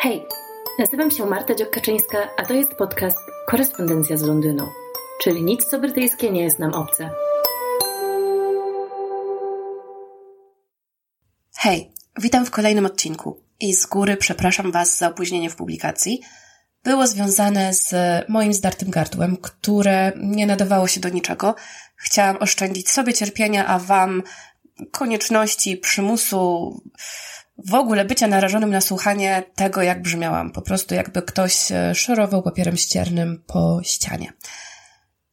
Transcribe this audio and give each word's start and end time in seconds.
Hej, 0.00 0.26
nazywam 0.78 1.10
się 1.10 1.26
Marta 1.26 1.54
Dziokaczyńska, 1.54 2.18
a 2.36 2.44
to 2.44 2.54
jest 2.54 2.74
podcast 2.74 3.18
Korespondencja 3.46 4.16
z 4.16 4.22
Londynu, 4.22 4.68
czyli 5.22 5.42
nic 5.42 5.64
co 5.64 5.78
brytyjskie 5.78 6.30
nie 6.30 6.42
jest 6.42 6.58
nam 6.58 6.74
obce. 6.74 7.10
Hej, 11.56 11.92
witam 12.18 12.46
w 12.46 12.50
kolejnym 12.50 12.86
odcinku 12.86 13.42
i 13.60 13.74
z 13.74 13.86
góry 13.86 14.16
przepraszam 14.16 14.72
Was 14.72 14.98
za 14.98 15.08
opóźnienie 15.08 15.50
w 15.50 15.56
publikacji. 15.56 16.20
Było 16.84 17.06
związane 17.06 17.74
z 17.74 17.94
moim 18.28 18.52
zdartym 18.52 18.90
gardłem, 18.90 19.36
które 19.36 20.12
nie 20.16 20.46
nadawało 20.46 20.88
się 20.88 21.00
do 21.00 21.08
niczego. 21.08 21.54
Chciałam 21.96 22.36
oszczędzić 22.36 22.90
sobie 22.90 23.14
cierpienia, 23.14 23.66
a 23.66 23.78
Wam 23.78 24.22
konieczności, 24.92 25.76
przymusu, 25.76 26.74
w 27.66 27.74
ogóle 27.74 28.04
bycia 28.04 28.26
narażonym 28.26 28.70
na 28.70 28.80
słuchanie 28.80 29.42
tego, 29.54 29.82
jak 29.82 30.02
brzmiałam. 30.02 30.50
Po 30.50 30.62
prostu 30.62 30.94
jakby 30.94 31.22
ktoś 31.22 31.72
e, 31.72 31.94
szorował 31.94 32.42
papierem 32.42 32.76
ściernym 32.76 33.44
po 33.46 33.80
ścianie. 33.82 34.32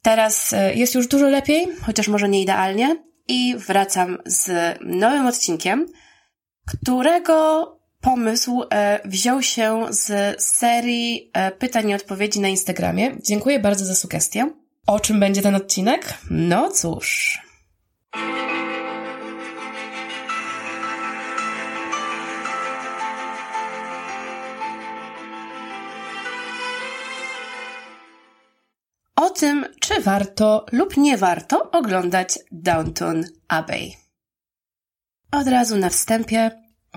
Teraz 0.02 0.54
e, 0.54 0.76
jest 0.76 0.96
już 0.96 1.08
dużo 1.08 1.30
lepiej, 1.30 1.68
chociaż 1.82 2.08
może 2.08 2.30
nie 2.30 2.42
idealnie 2.42 3.04
i 3.28 3.56
wracam 3.68 4.18
z 4.26 4.78
nowym 4.82 5.26
odcinkiem, 5.26 5.86
którego 6.68 7.66
pomysł 8.02 8.64
e, 8.72 9.00
wziął 9.06 9.42
się 9.42 9.86
z 9.90 10.42
serii 10.44 11.32
pytań 11.60 11.90
i 11.90 11.96
odpowiedzi 11.96 12.40
na 12.40 12.48
Instagramie. 12.48 13.18
Dziękuję 13.28 13.60
bardzo 13.60 13.86
za 13.86 13.96
sugestię. 13.96 14.52
O 14.88 15.00
czym 15.00 15.20
będzie 15.20 15.42
ten 15.42 15.56
odcinek? 15.56 16.18
No 16.30 16.72
cóż. 16.72 17.40
Tym, 29.36 29.66
czy 29.80 30.02
warto 30.02 30.66
lub 30.72 30.98
nie 30.98 31.18
warto 31.18 31.72
oglądać 31.72 32.40
Downton 32.52 33.24
Abbey. 33.48 33.94
Od 35.32 35.48
razu 35.48 35.78
na 35.78 35.90
wstępie 35.90 36.52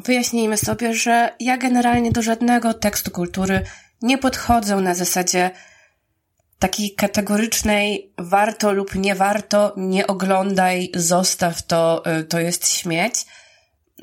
wyjaśnijmy 0.04 0.56
sobie, 0.56 0.94
że 0.94 1.36
ja 1.40 1.56
generalnie 1.56 2.12
do 2.12 2.22
żadnego 2.22 2.74
tekstu 2.74 3.10
kultury 3.10 3.64
nie 4.02 4.18
podchodzę 4.18 4.76
na 4.76 4.94
zasadzie 4.94 5.50
takiej 6.58 6.94
kategorycznej 6.94 8.12
warto 8.18 8.72
lub 8.72 8.94
nie 8.94 9.14
warto, 9.14 9.74
nie 9.76 10.06
oglądaj, 10.06 10.90
zostaw 10.94 11.62
to, 11.62 12.02
y, 12.20 12.24
to 12.24 12.40
jest 12.40 12.68
śmieć. 12.68 13.14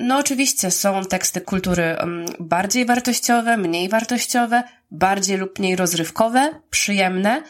No 0.00 0.18
oczywiście 0.18 0.70
są 0.70 1.04
teksty 1.04 1.40
kultury 1.40 1.82
mm, 1.82 2.26
bardziej 2.40 2.86
wartościowe, 2.86 3.56
mniej 3.56 3.88
wartościowe, 3.88 4.62
bardziej 4.90 5.36
lub 5.36 5.58
mniej 5.58 5.76
rozrywkowe, 5.76 6.60
przyjemne, 6.70 7.42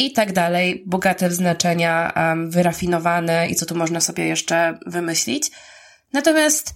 i 0.00 0.12
tak 0.12 0.32
dalej, 0.32 0.84
bogate 0.86 1.28
w 1.28 1.32
znaczenia, 1.32 2.12
um, 2.16 2.50
wyrafinowane 2.50 3.48
i 3.48 3.54
co 3.54 3.66
tu 3.66 3.74
można 3.76 4.00
sobie 4.00 4.26
jeszcze 4.26 4.78
wymyślić. 4.86 5.50
Natomiast 6.12 6.74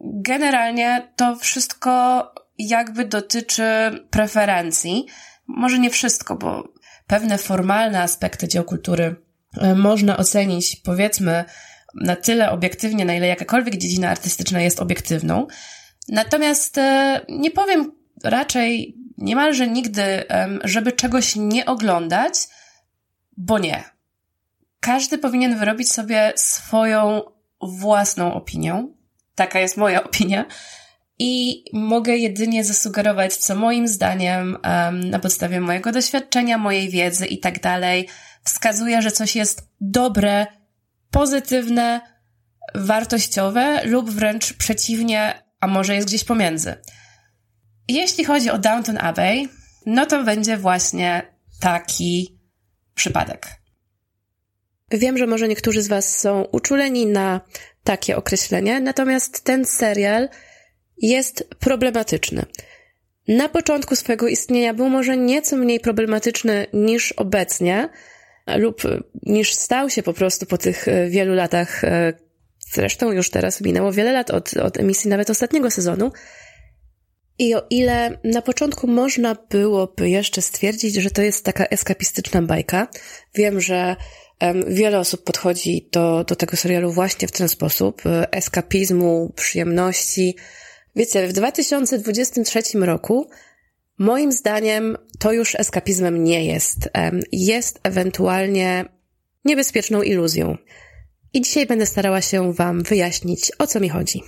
generalnie 0.00 1.12
to 1.16 1.36
wszystko 1.36 2.24
jakby 2.58 3.04
dotyczy 3.04 3.64
preferencji. 4.10 5.06
Może 5.46 5.78
nie 5.78 5.90
wszystko, 5.90 6.36
bo 6.36 6.68
pewne 7.06 7.38
formalne 7.38 8.02
aspekty 8.02 8.48
dzieł 8.48 8.64
kultury 8.64 9.16
e, 9.60 9.74
można 9.74 10.16
ocenić, 10.16 10.76
powiedzmy, 10.76 11.44
na 11.94 12.16
tyle 12.16 12.50
obiektywnie, 12.50 13.04
na 13.04 13.14
ile 13.14 13.26
jakakolwiek 13.26 13.76
dziedzina 13.76 14.10
artystyczna 14.10 14.62
jest 14.62 14.80
obiektywną. 14.80 15.46
Natomiast 16.08 16.78
e, 16.78 17.20
nie 17.28 17.50
powiem 17.50 18.03
raczej 18.24 18.96
niemalże 19.18 19.68
nigdy, 19.68 20.24
żeby 20.64 20.92
czegoś 20.92 21.36
nie 21.36 21.66
oglądać, 21.66 22.34
bo 23.36 23.58
nie. 23.58 23.84
Każdy 24.80 25.18
powinien 25.18 25.58
wyrobić 25.58 25.92
sobie 25.92 26.32
swoją 26.36 27.22
własną 27.62 28.34
opinię. 28.34 28.88
Taka 29.34 29.60
jest 29.60 29.76
moja 29.76 30.04
opinia. 30.04 30.44
I 31.18 31.64
mogę 31.72 32.16
jedynie 32.16 32.64
zasugerować, 32.64 33.36
co 33.36 33.54
moim 33.54 33.88
zdaniem, 33.88 34.58
na 34.92 35.18
podstawie 35.18 35.60
mojego 35.60 35.92
doświadczenia, 35.92 36.58
mojej 36.58 36.90
wiedzy 36.90 37.26
i 37.26 37.38
tak 37.38 37.60
dalej, 37.60 38.08
wskazuje, 38.44 39.02
że 39.02 39.10
coś 39.10 39.36
jest 39.36 39.68
dobre, 39.80 40.46
pozytywne, 41.10 42.00
wartościowe 42.74 43.84
lub 43.84 44.10
wręcz 44.10 44.52
przeciwnie, 44.52 45.42
a 45.60 45.66
może 45.66 45.94
jest 45.94 46.08
gdzieś 46.08 46.24
pomiędzy. 46.24 46.76
Jeśli 47.88 48.24
chodzi 48.24 48.50
o 48.50 48.58
Downton 48.58 48.98
Abbey, 48.98 49.48
no 49.86 50.06
to 50.06 50.24
będzie 50.24 50.56
właśnie 50.56 51.22
taki 51.60 52.38
przypadek. 52.94 53.46
Wiem, 54.90 55.18
że 55.18 55.26
może 55.26 55.48
niektórzy 55.48 55.82
z 55.82 55.88
Was 55.88 56.18
są 56.18 56.42
uczuleni 56.42 57.06
na 57.06 57.40
takie 57.84 58.16
określenie, 58.16 58.80
natomiast 58.80 59.44
ten 59.44 59.64
serial 59.64 60.28
jest 60.98 61.48
problematyczny. 61.60 62.46
Na 63.28 63.48
początku 63.48 63.96
swojego 63.96 64.28
istnienia 64.28 64.74
był 64.74 64.88
może 64.88 65.16
nieco 65.16 65.56
mniej 65.56 65.80
problematyczny 65.80 66.66
niż 66.72 67.12
obecnie, 67.12 67.88
lub 68.46 68.82
niż 69.22 69.54
stał 69.54 69.90
się 69.90 70.02
po 70.02 70.12
prostu 70.12 70.46
po 70.46 70.58
tych 70.58 70.88
e, 70.88 71.08
wielu 71.08 71.34
latach. 71.34 71.84
E, 71.84 72.12
zresztą 72.58 73.12
już 73.12 73.30
teraz 73.30 73.60
minęło 73.60 73.92
wiele 73.92 74.12
lat 74.12 74.30
od, 74.30 74.56
od 74.56 74.76
emisji 74.76 75.10
nawet 75.10 75.30
ostatniego 75.30 75.70
sezonu. 75.70 76.12
I 77.38 77.54
o 77.54 77.62
ile 77.70 78.18
na 78.24 78.42
początku 78.42 78.86
można 78.86 79.36
byłoby 79.50 80.10
jeszcze 80.10 80.42
stwierdzić, 80.42 80.94
że 80.94 81.10
to 81.10 81.22
jest 81.22 81.44
taka 81.44 81.64
eskapistyczna 81.64 82.42
bajka, 82.42 82.88
wiem, 83.34 83.60
że 83.60 83.96
wiele 84.66 84.98
osób 84.98 85.24
podchodzi 85.24 85.88
do, 85.92 86.24
do 86.24 86.36
tego 86.36 86.56
serialu 86.56 86.92
właśnie 86.92 87.28
w 87.28 87.32
ten 87.32 87.48
sposób, 87.48 88.06
e, 88.06 88.32
eskapizmu, 88.32 89.32
przyjemności. 89.36 90.36
Wiecie, 90.96 91.28
w 91.28 91.32
2023 91.32 92.62
roku 92.78 93.30
moim 93.98 94.32
zdaniem 94.32 94.96
to 95.18 95.32
już 95.32 95.54
eskapizmem 95.54 96.24
nie 96.24 96.44
jest. 96.44 96.90
Jest 97.32 97.80
ewentualnie 97.82 98.84
niebezpieczną 99.44 100.02
iluzją. 100.02 100.56
I 101.32 101.40
dzisiaj 101.40 101.66
będę 101.66 101.86
starała 101.86 102.20
się 102.20 102.52
Wam 102.52 102.82
wyjaśnić, 102.82 103.52
o 103.58 103.66
co 103.66 103.80
mi 103.80 103.88
chodzi. 103.88 104.22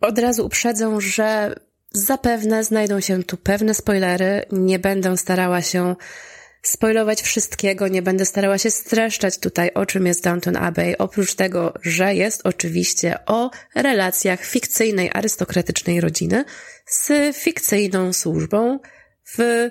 Od 0.00 0.18
razu 0.18 0.46
uprzedzę, 0.46 1.00
że 1.00 1.54
Zapewne 1.96 2.64
znajdą 2.64 3.00
się 3.00 3.22
tu 3.24 3.36
pewne 3.36 3.74
spoilery. 3.74 4.44
Nie 4.52 4.78
będę 4.78 5.16
starała 5.16 5.62
się 5.62 5.96
spoilować 6.62 7.22
wszystkiego, 7.22 7.88
nie 7.88 8.02
będę 8.02 8.24
starała 8.24 8.58
się 8.58 8.70
streszczać 8.70 9.38
tutaj, 9.38 9.70
o 9.74 9.86
czym 9.86 10.06
jest 10.06 10.24
Downton 10.24 10.56
Abbey, 10.56 10.98
oprócz 10.98 11.34
tego, 11.34 11.74
że 11.82 12.14
jest 12.14 12.40
oczywiście 12.44 13.18
o 13.26 13.50
relacjach 13.74 14.44
fikcyjnej, 14.44 15.10
arystokratycznej 15.12 16.00
rodziny 16.00 16.44
z 16.86 17.36
fikcyjną 17.36 18.12
służbą 18.12 18.78
w 19.36 19.68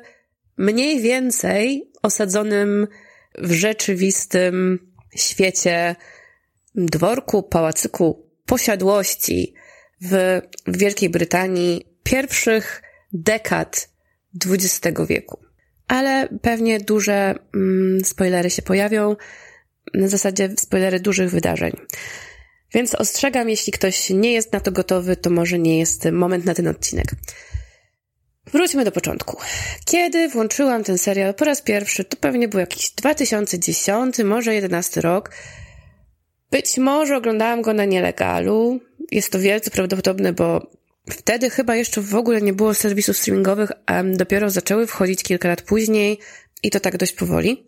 mniej 0.58 1.02
więcej 1.02 1.92
osadzonym 2.04 2.88
w 3.38 3.52
rzeczywistym 3.52 4.80
świecie 5.16 5.96
dworku, 6.76 7.44
pałacyku, 7.44 8.30
posiadłości 8.46 9.54
w 10.02 10.42
Wielkiej 10.68 11.10
Brytanii 11.10 11.95
pierwszych 12.06 12.82
dekad 13.14 13.90
XX 14.46 14.98
wieku. 15.10 15.40
Ale 15.88 16.30
pewnie 16.42 16.80
duże 16.80 17.36
mm, 17.56 18.06
spoilery 18.06 18.50
się 18.50 18.62
pojawią, 18.62 19.16
na 19.94 20.08
zasadzie 20.08 20.50
spoilery 20.60 21.00
dużych 21.00 21.32
wydarzeń. 21.32 21.72
Więc 22.74 22.96
ostrzegam, 22.96 23.50
jeśli 23.50 23.74
ktoś 23.74 24.10
nie 24.10 24.34
jest 24.34 24.54
na 24.54 24.60
to 24.60 24.72
gotowy, 24.72 25.16
to 25.16 25.30
może 25.30 25.60
nie 25.60 25.80
jest 25.80 26.06
moment 26.12 26.46
na 26.46 26.54
ten 26.54 26.68
odcinek. 26.68 27.06
Wróćmy 28.46 28.86
do 28.86 28.92
początku. 28.92 29.38
Kiedy 29.86 30.30
włączyłam 30.30 30.84
ten 30.84 30.98
serial 30.98 31.34
po 31.34 31.46
raz 31.46 31.62
pierwszy, 31.62 32.04
to 32.04 32.18
pewnie 32.18 32.48
był 32.48 32.60
jakiś 32.60 32.90
2010, 32.90 34.20
może 34.20 34.56
11 34.56 35.02
rok. 35.02 35.32
Być 36.52 36.78
może 36.78 37.18
oglądałam 37.18 37.62
go 37.62 37.74
na 37.74 37.86
nielegalu. 37.86 38.80
Jest 39.12 39.32
to 39.32 39.40
wielce 39.40 39.72
prawdopodobne, 39.72 40.34
bo 40.34 40.72
Wtedy 41.10 41.50
chyba 41.50 41.76
jeszcze 41.76 42.02
w 42.02 42.16
ogóle 42.16 42.42
nie 42.42 42.54
było 42.54 42.74
serwisów 42.74 43.18
streamingowych, 43.18 43.72
a 43.86 44.04
dopiero 44.04 44.50
zaczęły 44.50 44.88
wchodzić 44.88 45.24
kilka 45.24 45.48
lat 45.48 45.62
później 45.62 46.20
i 46.64 46.70
to 46.70 46.80
tak 46.80 46.98
dość 46.98 47.14
powoli. 47.14 47.68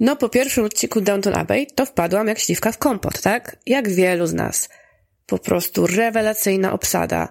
No, 0.00 0.16
po 0.16 0.28
pierwszym 0.28 0.64
odcinku 0.64 1.00
Downton 1.00 1.34
Abbey 1.34 1.66
to 1.66 1.86
wpadłam 1.86 2.28
jak 2.28 2.38
śliwka 2.38 2.72
w 2.72 2.78
kompot, 2.78 3.20
tak? 3.20 3.56
Jak 3.66 3.88
wielu 3.88 4.26
z 4.26 4.32
nas. 4.32 4.68
Po 5.26 5.38
prostu 5.38 5.86
rewelacyjna 5.86 6.72
obsada. 6.72 7.28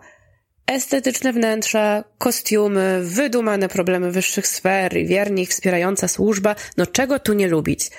Estetyczne 0.68 1.33
wnętrza, 1.33 2.03
kostiumy, 2.18 3.01
wydumane 3.03 3.69
problemy 3.69 4.12
wyższych 4.12 4.48
sfer 4.48 4.98
i 4.98 5.06
wiernie 5.06 5.44
ich 5.44 5.50
wspierająca 5.50 6.07
służba. 6.07 6.56
No 6.77 6.86
czego 6.86 7.19
tu 7.19 7.33
nie 7.33 7.48
lubić? 7.48 7.89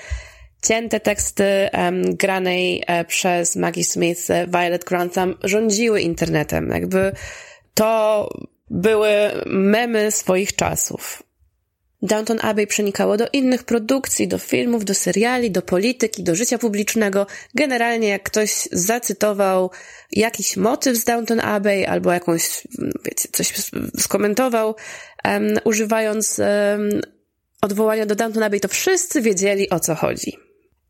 Cięte 0.63 1.01
teksty 1.01 1.45
um, 1.73 2.17
granej 2.17 2.83
e, 2.87 3.05
przez 3.05 3.57
Maggie 3.57 3.85
Smith, 3.85 4.31
e, 4.31 4.47
Violet 4.47 4.85
Grantham 4.85 5.35
rządziły 5.45 6.01
internetem. 6.01 6.71
Jakby 6.71 7.13
to 7.75 8.29
były 8.71 9.09
memy 9.47 10.11
swoich 10.11 10.57
czasów. 10.57 11.23
Downton 12.03 12.39
Abbey 12.43 12.67
przenikało 12.67 13.17
do 13.17 13.27
innych 13.33 13.65
produkcji, 13.65 14.29
do 14.29 14.39
filmów, 14.39 14.85
do 14.85 14.95
seriali, 14.95 15.51
do 15.51 15.63
polityki, 15.63 16.23
do 16.23 16.35
życia 16.35 16.59
publicznego. 16.59 17.27
Generalnie 17.55 18.09
jak 18.09 18.23
ktoś 18.23 18.69
zacytował 18.73 19.71
jakiś 20.13 20.57
motyw 20.57 20.97
z 20.97 21.05
Downton 21.05 21.41
Abbey 21.41 21.87
albo 21.87 22.13
jakąś, 22.13 22.67
wiecie, 23.05 23.29
coś 23.33 23.53
skomentował, 23.99 24.75
um, 25.25 25.59
używając 25.65 26.39
um, 26.39 27.01
odwołania 27.63 28.07
do 28.07 28.15
Downton 28.15 28.43
Abbey, 28.43 28.61
to 28.61 28.69
wszyscy 28.69 29.23
wiedzieli 29.23 29.71
o 29.71 29.81
co 29.81 29.95
chodzi. 29.95 30.46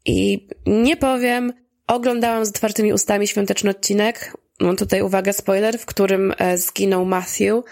I 0.06 0.49
nie 0.67 0.97
powiem, 0.97 1.53
oglądałam 1.87 2.44
z 2.47 2.49
otwartymi 2.49 2.93
ustami 2.93 3.26
świąteczny 3.26 3.70
odcinek. 3.70 4.32
Mam 4.61 4.76
tutaj 4.76 5.03
uwaga, 5.03 5.32
spoiler, 5.32 5.79
w 5.79 5.87
którym 5.87 6.32
e, 6.38 6.58
zginął 6.58 7.05
Matthew. 7.05 7.64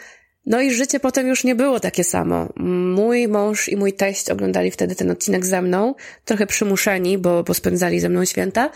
No 0.46 0.60
i 0.60 0.70
życie 0.70 1.00
potem 1.00 1.26
już 1.26 1.44
nie 1.44 1.54
było 1.54 1.80
takie 1.80 2.04
samo. 2.04 2.48
Mój 2.96 3.28
mąż 3.28 3.68
i 3.68 3.76
mój 3.76 3.92
teść 3.92 4.30
oglądali 4.30 4.70
wtedy 4.70 4.94
ten 4.94 5.10
odcinek 5.10 5.46
ze 5.46 5.62
mną, 5.62 5.94
trochę 6.24 6.46
przymuszeni, 6.46 7.18
bo, 7.18 7.42
bo 7.42 7.54
spędzali 7.54 8.00
ze 8.00 8.08
mną 8.08 8.24
święta. 8.24 8.70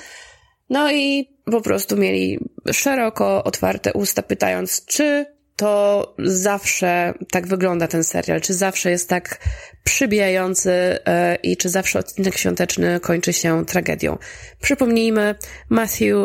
No 0.70 0.92
i 0.92 1.28
po 1.44 1.60
prostu 1.60 1.96
mieli 1.96 2.38
szeroko 2.72 3.44
otwarte 3.44 3.92
usta, 3.92 4.22
pytając, 4.22 4.84
czy 4.86 5.37
to 5.58 6.14
zawsze 6.18 7.14
tak 7.30 7.46
wygląda 7.46 7.88
ten 7.88 8.04
serial, 8.04 8.40
czy 8.40 8.54
zawsze 8.54 8.90
jest 8.90 9.08
tak 9.08 9.38
przybijający 9.84 10.70
e, 10.72 11.34
i 11.42 11.56
czy 11.56 11.68
zawsze 11.68 11.98
odcinek 11.98 12.36
świąteczny 12.36 13.00
kończy 13.00 13.32
się 13.32 13.66
tragedią. 13.66 14.18
Przypomnijmy, 14.60 15.34
Matthew 15.68 16.16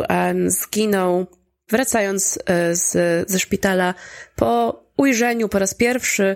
zginął 0.45 1.27
wracając 1.69 2.39
e, 2.45 2.75
z, 2.75 2.91
ze 3.29 3.39
szpitala 3.39 3.93
po 4.35 4.83
ujrzeniu 4.97 5.49
po 5.49 5.59
raz 5.59 5.73
pierwszy 5.73 6.35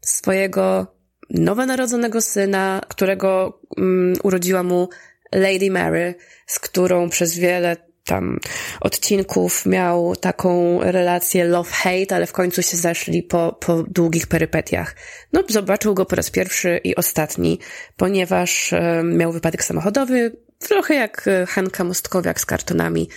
swojego 0.00 0.96
nowonarodzonego 1.30 2.20
syna, 2.20 2.80
którego 2.88 3.60
um, 3.76 4.14
urodziła 4.22 4.62
mu 4.62 4.88
Lady 5.34 5.70
Mary, 5.70 6.14
z 6.46 6.58
którą 6.58 7.08
przez 7.08 7.38
wiele 7.38 7.76
tam 8.04 8.38
odcinków 8.80 9.66
miał 9.66 10.16
taką 10.16 10.80
relację 10.80 11.44
love-hate, 11.44 12.14
ale 12.14 12.26
w 12.26 12.32
końcu 12.32 12.62
się 12.62 12.76
zeszli 12.76 13.22
po, 13.22 13.58
po 13.60 13.82
długich 13.82 14.26
perypetiach. 14.26 14.96
No, 15.32 15.42
zobaczył 15.48 15.94
go 15.94 16.06
po 16.06 16.16
raz 16.16 16.30
pierwszy 16.30 16.80
i 16.84 16.96
ostatni, 16.96 17.58
ponieważ 17.96 18.72
e, 18.72 19.02
miał 19.04 19.32
wypadek 19.32 19.64
samochodowy, 19.64 20.36
trochę 20.58 20.94
jak 20.94 21.28
e, 21.28 21.46
Hanka 21.46 21.84
Mostkowiak 21.84 22.40
z 22.40 22.46
kartonami. 22.46 23.08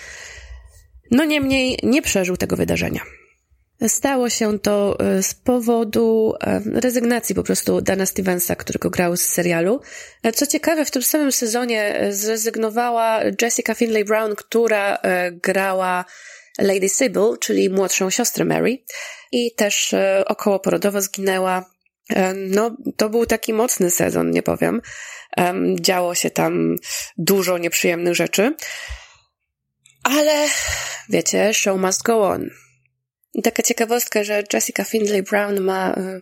No 1.12 1.26
niemniej 1.26 1.80
nie 1.84 2.02
przeżył 2.02 2.38
tego 2.38 2.56
wydarzenia. 2.56 3.02
Stało 3.88 4.30
się 4.30 4.60
to 4.60 5.00
e, 5.00 5.24
z 5.24 5.34
powodu 5.34 6.34
e, 6.42 6.62
rezygnacji 6.66 7.36
po 7.36 7.44
prostu 7.44 7.82
Dana 7.82 8.06
Stevensa, 8.06 8.56
którego 8.56 8.90
grał 8.90 9.18
z 9.18 9.22
serialu. 9.22 9.82
E, 10.24 10.32
co 10.32 10.48
ciekawe, 10.48 10.86
w 10.86 10.92
tym 10.92 11.04
samym 11.04 11.32
sezonie 11.32 12.08
zrezygnowała 12.10 13.20
Jessica 13.42 13.76
Finlay 13.76 14.06
Brown, 14.06 14.36
która 14.36 14.98
grała 15.32 16.06
Lady 16.60 16.90
Sybil, 16.90 17.38
czyli 17.40 17.70
młodszą 17.70 18.10
siostrę 18.10 18.46
Mary 18.46 18.84
i 19.32 19.56
też 19.56 19.96
około 20.26 20.60
porodowo 20.60 21.02
zginęła. 21.02 21.66
No, 22.36 22.78
to 22.98 23.10
był 23.10 23.26
taki 23.26 23.54
mocny 23.54 23.92
sezon, 23.92 24.32
nie 24.32 24.44
powiem. 24.44 24.82
Działo 25.80 26.16
się 26.16 26.30
tam 26.30 26.76
dużo 27.18 27.58
nieprzyjemnych 27.58 28.16
rzeczy. 28.16 28.56
Ale 30.04 30.48
wiecie, 31.10 31.54
show 31.54 31.80
must 31.80 32.04
go 32.04 32.28
on. 32.28 32.50
I 33.36 33.42
taka 33.42 33.64
ciekawostka, 33.64 34.24
że 34.24 34.44
Jessica 34.54 34.84
Findlay 34.84 35.24
Brown 35.24 35.62
ma 35.62 35.94
y, 35.94 36.22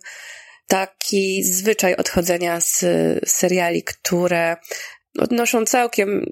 taki 0.68 1.44
zwyczaj 1.44 1.96
odchodzenia 1.96 2.62
z 2.62 2.86
seriali, 3.30 3.84
które 3.84 4.58
odnoszą 5.20 5.66
całkiem, 5.66 6.26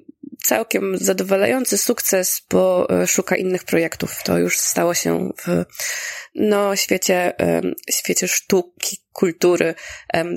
całkiem 0.44 0.98
zadowalający 0.98 1.78
sukces, 1.78 2.42
bo 2.50 2.88
y, 3.02 3.06
szuka 3.06 3.36
innych 3.36 3.64
projektów. 3.64 4.22
To 4.24 4.38
już 4.38 4.58
stało 4.58 4.94
się 4.94 5.30
w 5.46 5.64
no, 6.34 6.76
świecie, 6.76 7.32
y, 7.40 7.74
świecie 7.92 8.28
sztuki, 8.28 8.96
kultury, 9.12 9.74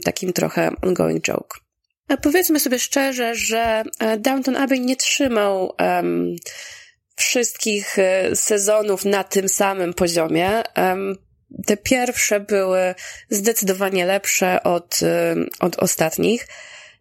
takim 0.03 0.33
trochę 0.33 0.71
ongoing 0.81 1.23
joke. 1.27 1.59
A 2.07 2.17
powiedzmy 2.17 2.59
sobie 2.59 2.79
szczerze, 2.79 3.35
że 3.35 3.83
e, 3.99 4.17
Downton 4.17 4.55
Abbey 4.55 4.79
nie 4.79 4.95
trzymał 4.95 5.75
um, 5.79 6.35
wszystkich 7.15 7.99
e, 7.99 8.35
sezonów 8.35 9.05
na 9.05 9.23
tym 9.23 9.49
samym 9.49 9.93
poziomie. 9.93 10.63
Te 11.65 11.77
pierwsze 11.77 12.39
były 12.39 12.95
zdecydowanie 13.29 14.05
lepsze 14.05 14.63
od, 14.63 14.99
e, 15.03 15.35
od 15.59 15.75
ostatnich. 15.75 16.47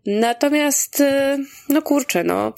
Natomiast, 0.06 1.00
e, 1.00 1.38
no 1.68 1.82
kurczę, 1.82 2.24
no, 2.24 2.54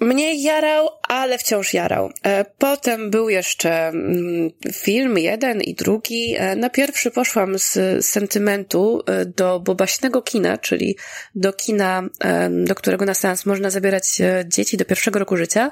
mniej 0.00 0.42
jarał, 0.42 0.88
ale 1.08 1.38
wciąż 1.38 1.74
jarał. 1.74 2.10
Potem 2.58 3.10
był 3.10 3.28
jeszcze 3.28 3.88
mm, 3.88 4.50
film 4.72 5.18
jeden 5.18 5.60
i 5.60 5.74
drugi. 5.74 6.36
Na 6.56 6.70
pierwszy 6.70 7.10
poszłam 7.10 7.58
z 7.58 8.06
sentymentu 8.06 9.02
do 9.36 9.60
bobaśnego 9.60 10.22
kina, 10.22 10.58
czyli 10.58 10.96
do 11.34 11.52
kina, 11.52 12.02
do 12.50 12.74
którego 12.74 13.04
na 13.04 13.14
seans 13.14 13.46
można 13.46 13.70
zabierać 13.70 14.18
dzieci 14.46 14.76
do 14.76 14.84
pierwszego 14.84 15.18
roku 15.18 15.36
życia. 15.36 15.70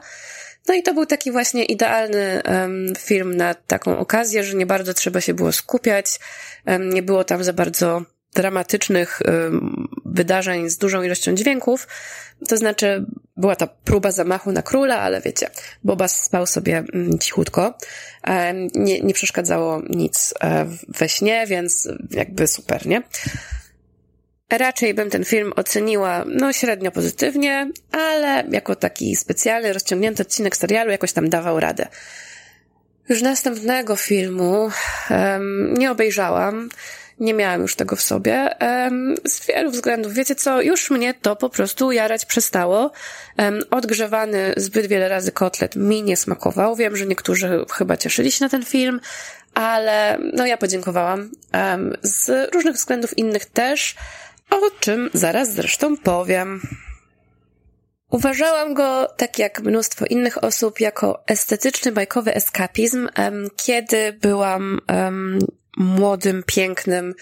No 0.69 0.75
i 0.75 0.83
to 0.83 0.95
był 0.95 1.07
taki 1.07 1.33
właśnie 1.33 1.65
idealny 1.65 2.43
um, 2.45 2.93
film 2.99 3.37
na 3.37 3.55
taką 3.55 3.99
okazję, 3.99 4.45
że 4.45 4.57
nie 4.57 4.67
bardzo 4.67 4.95
trzeba 4.95 5.21
się 5.21 5.35
było 5.35 5.53
skupiać, 5.53 6.21
um, 6.67 6.91
nie 6.91 7.03
było 7.03 7.25
tam 7.25 7.45
za 7.45 7.53
bardzo 7.53 8.03
dramatycznych 8.35 9.21
um, 9.27 9.89
wydarzeń 10.05 10.71
z 10.71 10.79
dużą 10.79 11.03
ilością 11.03 11.35
dźwięków. 11.35 11.89
To 12.49 12.57
znaczy, 12.57 13.05
była 13.37 13.57
ta 13.57 13.67
próba 13.67 14.13
zamachu 14.13 14.53
na 14.53 14.63
króla, 14.63 14.99
ale 14.99 15.21
wiecie, 15.21 15.51
Bobas 15.85 16.25
spał 16.25 16.47
sobie 16.47 16.85
mm, 16.95 17.19
cichutko. 17.19 17.75
Nie, 18.75 19.01
nie 19.01 19.15
przeszkadzało 19.15 19.83
nic 19.91 20.35
e, 20.41 20.67
we 20.89 21.09
śnie, 21.09 21.47
więc 21.47 21.89
jakby 22.11 22.47
super, 22.47 22.87
nie? 22.87 23.03
Raczej 24.51 24.95
bym 24.95 25.11
ten 25.11 25.25
film 25.25 25.53
oceniła, 25.57 26.25
no, 26.27 26.53
średnio 26.53 26.91
pozytywnie, 26.91 27.71
ale 27.93 28.45
jako 28.51 28.77
taki 28.77 29.17
specjalny, 29.17 29.73
rozciągnięty 29.73 30.23
odcinek 30.23 30.57
serialu 30.57 30.91
jakoś 30.91 31.13
tam 31.13 31.29
dawał 31.29 31.61
radę. 31.61 31.87
Już 33.09 33.23
następnego 33.23 33.97
filmu 33.97 34.71
um, 35.11 35.75
nie 35.75 35.91
obejrzałam, 35.91 36.69
nie 37.21 37.35
miałam 37.35 37.63
już 37.63 37.77
tego 37.77 37.97
w 37.97 38.03
sobie, 38.03 38.57
um, 38.61 39.15
z 39.25 39.47
wielu 39.47 39.71
względów. 39.71 40.15
Wiecie 40.15 40.35
co, 40.35 40.63
już 40.63 40.91
mnie 40.91 41.15
to 41.15 41.37
po 41.37 41.51
prostu 41.51 41.93
jarać 41.93 42.25
przestało. 42.25 42.93
Um, 43.39 43.61
odgrzewany 43.71 44.53
zbyt 44.57 44.87
wiele 44.87 45.09
razy 45.09 45.33
kotlet 45.33 45.77
mi 45.77 46.03
nie 46.03 46.17
smakował. 46.17 46.77
Wiem, 46.77 46.97
że 46.97 47.07
niektórzy 47.07 47.65
chyba 47.73 47.97
cieszyli 47.97 48.33
się 48.33 48.45
na 48.45 48.49
ten 48.49 48.65
film, 48.65 49.01
ale 49.55 50.19
no 50.33 50.47
ja 50.47 50.57
podziękowałam. 50.57 51.31
Z 52.03 52.55
różnych 52.55 52.75
względów 52.75 53.19
innych 53.19 53.45
też 53.47 53.97
o 54.51 54.71
czym 54.81 55.11
zaraz 55.15 55.53
zresztą 55.55 55.97
powiem. 55.97 56.61
Uważałam 58.11 58.75
go, 58.75 59.07
tak 59.17 59.39
jak 59.39 59.61
mnóstwo 59.61 60.07
innych 60.07 60.45
osób, 60.45 60.81
jako 60.81 61.23
estetyczny, 61.27 61.93
bajkowy 61.93 62.35
eskapizm, 62.35 63.09
kiedy 63.57 64.13
byłam 64.13 64.81
młodym, 65.77 66.43
pięknym, 66.47 67.15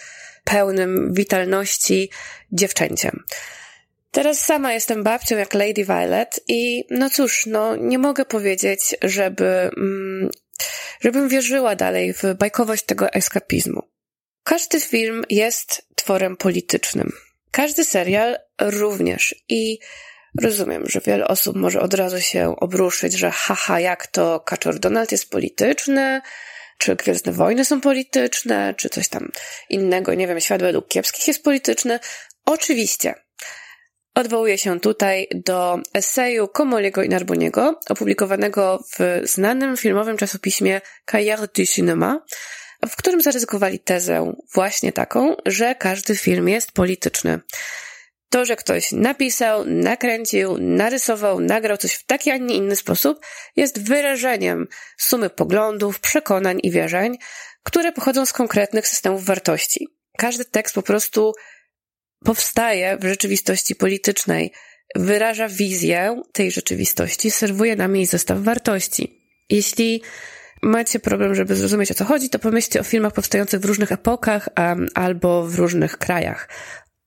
pełnym 0.44 1.14
witalności 1.14 2.10
dziewczęciem. 2.52 3.24
Teraz 4.10 4.40
sama 4.40 4.72
jestem 4.72 5.02
babcią 5.02 5.36
jak 5.36 5.54
Lady 5.54 5.84
Violet 5.84 6.40
i 6.48 6.84
no 6.90 7.10
cóż, 7.10 7.46
no 7.46 7.76
nie 7.76 7.98
mogę 7.98 8.24
powiedzieć, 8.24 8.94
żeby, 9.02 9.70
mm, 9.76 10.30
żebym 11.00 11.28
wierzyła 11.28 11.76
dalej 11.76 12.12
w 12.12 12.22
bajkowość 12.38 12.84
tego 12.84 13.12
eskapizmu. 13.12 13.82
Każdy 14.46 14.80
film 14.80 15.24
jest 15.30 15.88
tworem 15.94 16.36
politycznym. 16.36 17.12
Każdy 17.50 17.84
serial 17.84 18.38
również. 18.60 19.34
I 19.48 19.78
rozumiem, 20.42 20.82
że 20.86 21.00
wiele 21.00 21.28
osób 21.28 21.56
może 21.56 21.80
od 21.80 21.94
razu 21.94 22.20
się 22.20 22.56
obruszyć, 22.56 23.12
że 23.12 23.30
haha, 23.30 23.80
jak 23.80 24.06
to 24.06 24.40
Kaczor 24.40 24.78
Donald 24.78 25.12
jest 25.12 25.30
polityczny, 25.30 26.20
czy 26.78 26.96
Gwiezdne 26.96 27.32
Wojny 27.32 27.64
są 27.64 27.80
polityczne, 27.80 28.74
czy 28.76 28.88
coś 28.88 29.08
tam 29.08 29.32
innego, 29.70 30.14
nie 30.14 30.26
wiem, 30.26 30.40
Świat 30.40 30.60
według 30.62 30.88
kiepskich 30.88 31.28
jest 31.28 31.44
polityczny. 31.44 32.00
Oczywiście. 32.44 33.14
Odwołuję 34.14 34.58
się 34.58 34.80
tutaj 34.80 35.28
do 35.34 35.78
eseju 35.94 36.48
Komoliego 36.48 37.02
i 37.02 37.08
Narboniego, 37.08 37.80
opublikowanego 37.88 38.84
w 38.98 39.20
znanym 39.28 39.76
filmowym 39.76 40.16
czasopiśmie 40.16 40.80
Cahiers 41.04 41.40
du 41.40 41.62
Cinéma, 41.62 42.18
w 42.88 42.96
którym 42.96 43.20
zaryzykowali 43.20 43.78
tezę 43.78 44.32
właśnie 44.54 44.92
taką, 44.92 45.36
że 45.46 45.74
każdy 45.74 46.16
film 46.16 46.48
jest 46.48 46.72
polityczny. 46.72 47.40
To, 48.30 48.44
że 48.44 48.56
ktoś 48.56 48.92
napisał, 48.92 49.64
nakręcił, 49.64 50.58
narysował, 50.58 51.40
nagrał 51.40 51.76
coś 51.76 51.92
w 51.92 52.06
taki, 52.06 52.30
a 52.30 52.36
nie 52.36 52.54
inny 52.54 52.76
sposób, 52.76 53.26
jest 53.56 53.82
wyrażeniem 53.82 54.68
sumy 54.98 55.30
poglądów, 55.30 56.00
przekonań 56.00 56.60
i 56.62 56.70
wierzeń, 56.70 57.18
które 57.62 57.92
pochodzą 57.92 58.26
z 58.26 58.32
konkretnych 58.32 58.88
systemów 58.88 59.24
wartości. 59.24 59.88
Każdy 60.18 60.44
tekst 60.44 60.74
po 60.74 60.82
prostu 60.82 61.32
powstaje 62.24 62.98
w 63.00 63.04
rzeczywistości 63.04 63.74
politycznej, 63.74 64.52
wyraża 64.94 65.48
wizję 65.48 66.22
tej 66.32 66.50
rzeczywistości, 66.50 67.30
serwuje 67.30 67.76
nam 67.76 67.96
jej 67.96 68.06
zestaw 68.06 68.38
wartości. 68.38 69.22
Jeśli 69.50 70.02
macie 70.62 70.98
problem, 70.98 71.34
żeby 71.34 71.56
zrozumieć 71.56 71.90
o 71.90 71.94
co 71.94 72.04
chodzi, 72.04 72.30
to 72.30 72.38
pomyślcie 72.38 72.80
o 72.80 72.84
filmach 72.84 73.12
powstających 73.12 73.60
w 73.60 73.64
różnych 73.64 73.92
epokach 73.92 74.48
um, 74.58 74.88
albo 74.94 75.46
w 75.46 75.54
różnych 75.54 75.98
krajach. 75.98 76.48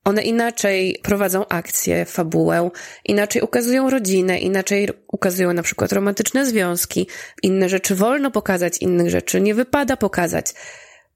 One 0.04 0.22
inaczej 0.22 1.00
prowadzą 1.04 1.48
akcję, 1.48 2.06
fabułę, 2.06 2.70
inaczej 3.06 3.42
ukazują 3.42 3.90
rodzinę, 3.90 4.40
inaczej 4.40 4.90
ukazują 5.08 5.54
na 5.54 5.64
przykład 5.64 5.94
romantyczne 5.94 6.46
związki, 6.46 7.08
inne 7.44 7.70
rzeczy 7.70 7.96
wolno 7.96 8.32
pokazać, 8.32 8.78
innych 8.78 9.10
rzeczy 9.10 9.42
nie 9.42 9.56
wypada 9.56 9.98
pokazać. 9.98 10.54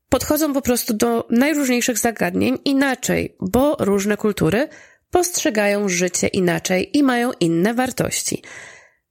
Podchodzą 0.09 0.53
po 0.53 0.61
prostu 0.61 0.93
do 0.93 1.27
najróżniejszych 1.29 1.97
zagadnień 1.97 2.57
inaczej, 2.65 3.35
bo 3.39 3.77
różne 3.79 4.17
kultury 4.17 4.67
postrzegają 5.11 5.89
życie 5.89 6.27
inaczej 6.27 6.97
i 6.97 7.03
mają 7.03 7.31
inne 7.39 7.73
wartości. 7.73 8.41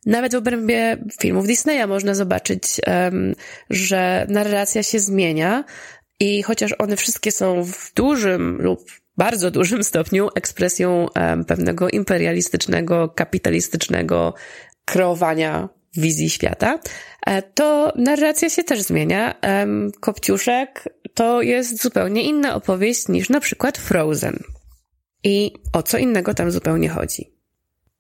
Nawet 0.06 0.32
w 0.32 0.36
obrębie 0.36 0.96
filmów 1.20 1.46
Disneya 1.46 1.86
można 1.86 2.14
zobaczyć, 2.14 2.80
że 3.70 4.26
narracja 4.28 4.82
się 4.82 5.00
zmienia 5.00 5.64
i 6.20 6.42
chociaż 6.42 6.74
one 6.78 6.96
wszystkie 6.96 7.32
są 7.32 7.64
w 7.64 7.92
dużym 7.94 8.62
lub 8.62 8.90
bardzo 9.16 9.50
dużym 9.50 9.84
stopniu 9.84 10.28
ekspresją 10.34 11.06
pewnego 11.46 11.88
imperialistycznego, 11.88 13.08
kapitalistycznego 13.08 14.34
kreowania 14.84 15.68
wizji 15.96 16.30
świata, 16.30 16.78
e, 17.26 17.42
to 17.42 17.92
narracja 17.96 18.50
się 18.50 18.64
też 18.64 18.82
zmienia. 18.82 19.34
Kopciuszek 20.00 20.88
to 21.14 21.42
jest 21.42 21.82
zupełnie 21.82 22.22
inna 22.22 22.54
opowieść 22.54 23.08
niż 23.08 23.28
na 23.28 23.40
przykład 23.40 23.78
Frozen. 23.78 24.38
I 25.24 25.52
o 25.72 25.82
co 25.82 25.98
innego 25.98 26.34
tam 26.34 26.50
zupełnie 26.50 26.88
chodzi. 26.88 27.31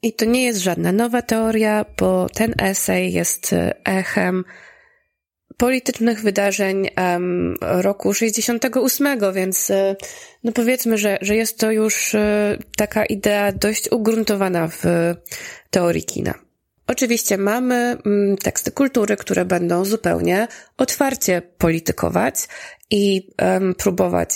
I 0.02 0.12
to 0.12 0.24
nie 0.24 0.44
jest 0.44 0.60
żadna 0.60 0.92
nowa 0.92 1.22
teoria, 1.22 1.84
bo 1.98 2.26
ten 2.34 2.54
esej 2.58 3.12
jest 3.12 3.52
e, 3.52 3.74
echem 3.84 4.44
politycznych 5.56 6.20
wydarzeń 6.22 6.88
um, 6.96 7.56
roku 7.60 8.14
68, 8.14 9.18
więc 9.34 9.70
e, 9.70 9.96
no 10.44 10.52
powiedzmy, 10.52 10.98
że, 10.98 11.18
że 11.20 11.36
jest 11.36 11.58
to 11.58 11.70
już 11.70 12.14
e, 12.14 12.58
taka 12.76 13.04
idea 13.04 13.52
dość 13.52 13.92
ugruntowana 13.92 14.68
w 14.68 14.84
teorii 15.70 16.04
kina. 16.04 16.34
Oczywiście 16.86 17.38
mamy 17.38 17.96
mm, 18.06 18.36
teksty 18.36 18.70
kultury, 18.70 19.16
które 19.16 19.44
będą 19.44 19.84
zupełnie 19.84 20.48
otwarcie 20.76 21.42
politykować 21.58 22.34
i 22.90 23.30
um, 23.42 23.74
próbować 23.74 24.30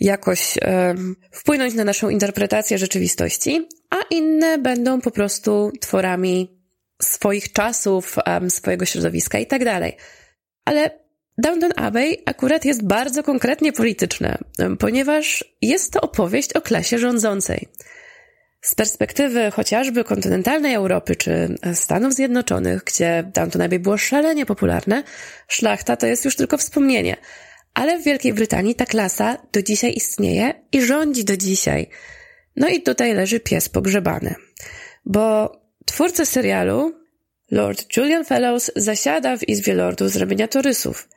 jakoś 0.00 0.58
um, 0.66 1.16
wpłynąć 1.30 1.74
na 1.74 1.84
naszą 1.84 2.08
interpretację 2.08 2.78
rzeczywistości, 2.78 3.68
a 3.94 3.96
inne 4.10 4.58
będą 4.58 5.00
po 5.00 5.10
prostu 5.10 5.72
tworami 5.80 6.60
swoich 7.02 7.52
czasów, 7.52 8.16
swojego 8.48 8.84
środowiska 8.84 9.38
i 9.38 9.46
tak 9.46 9.64
dalej. 9.64 9.96
Ale 10.64 10.90
Downton 11.38 11.72
Abbey 11.76 12.22
akurat 12.26 12.64
jest 12.64 12.86
bardzo 12.86 13.22
konkretnie 13.22 13.72
polityczne, 13.72 14.38
ponieważ 14.78 15.44
jest 15.62 15.92
to 15.92 16.00
opowieść 16.00 16.52
o 16.52 16.60
klasie 16.60 16.98
rządzącej. 16.98 17.68
Z 18.60 18.74
perspektywy 18.74 19.50
chociażby 19.50 20.04
kontynentalnej 20.04 20.74
Europy 20.74 21.16
czy 21.16 21.56
Stanów 21.74 22.14
Zjednoczonych, 22.14 22.84
gdzie 22.84 23.30
Downton 23.34 23.62
Abbey 23.62 23.78
było 23.78 23.98
szalenie 23.98 24.46
popularne, 24.46 25.02
szlachta 25.48 25.96
to 25.96 26.06
jest 26.06 26.24
już 26.24 26.36
tylko 26.36 26.58
wspomnienie. 26.58 27.16
Ale 27.74 27.98
w 27.98 28.04
Wielkiej 28.04 28.34
Brytanii 28.34 28.74
ta 28.74 28.86
klasa 28.86 29.38
do 29.52 29.62
dzisiaj 29.62 29.92
istnieje 29.96 30.54
i 30.72 30.82
rządzi 30.82 31.24
do 31.24 31.36
dzisiaj. 31.36 31.88
No 32.56 32.68
i 32.68 32.82
tutaj 32.82 33.14
leży 33.14 33.40
pies 33.40 33.68
pogrzebany. 33.68 34.34
Bo 35.06 35.56
twórca 35.84 36.24
serialu, 36.24 36.92
Lord 37.50 37.96
Julian 37.96 38.24
Fellows, 38.24 38.70
zasiada 38.76 39.36
w 39.36 39.48
Izbie 39.48 39.74
Lordów 39.74 40.10
z 40.10 40.50
torysów. 40.50 41.08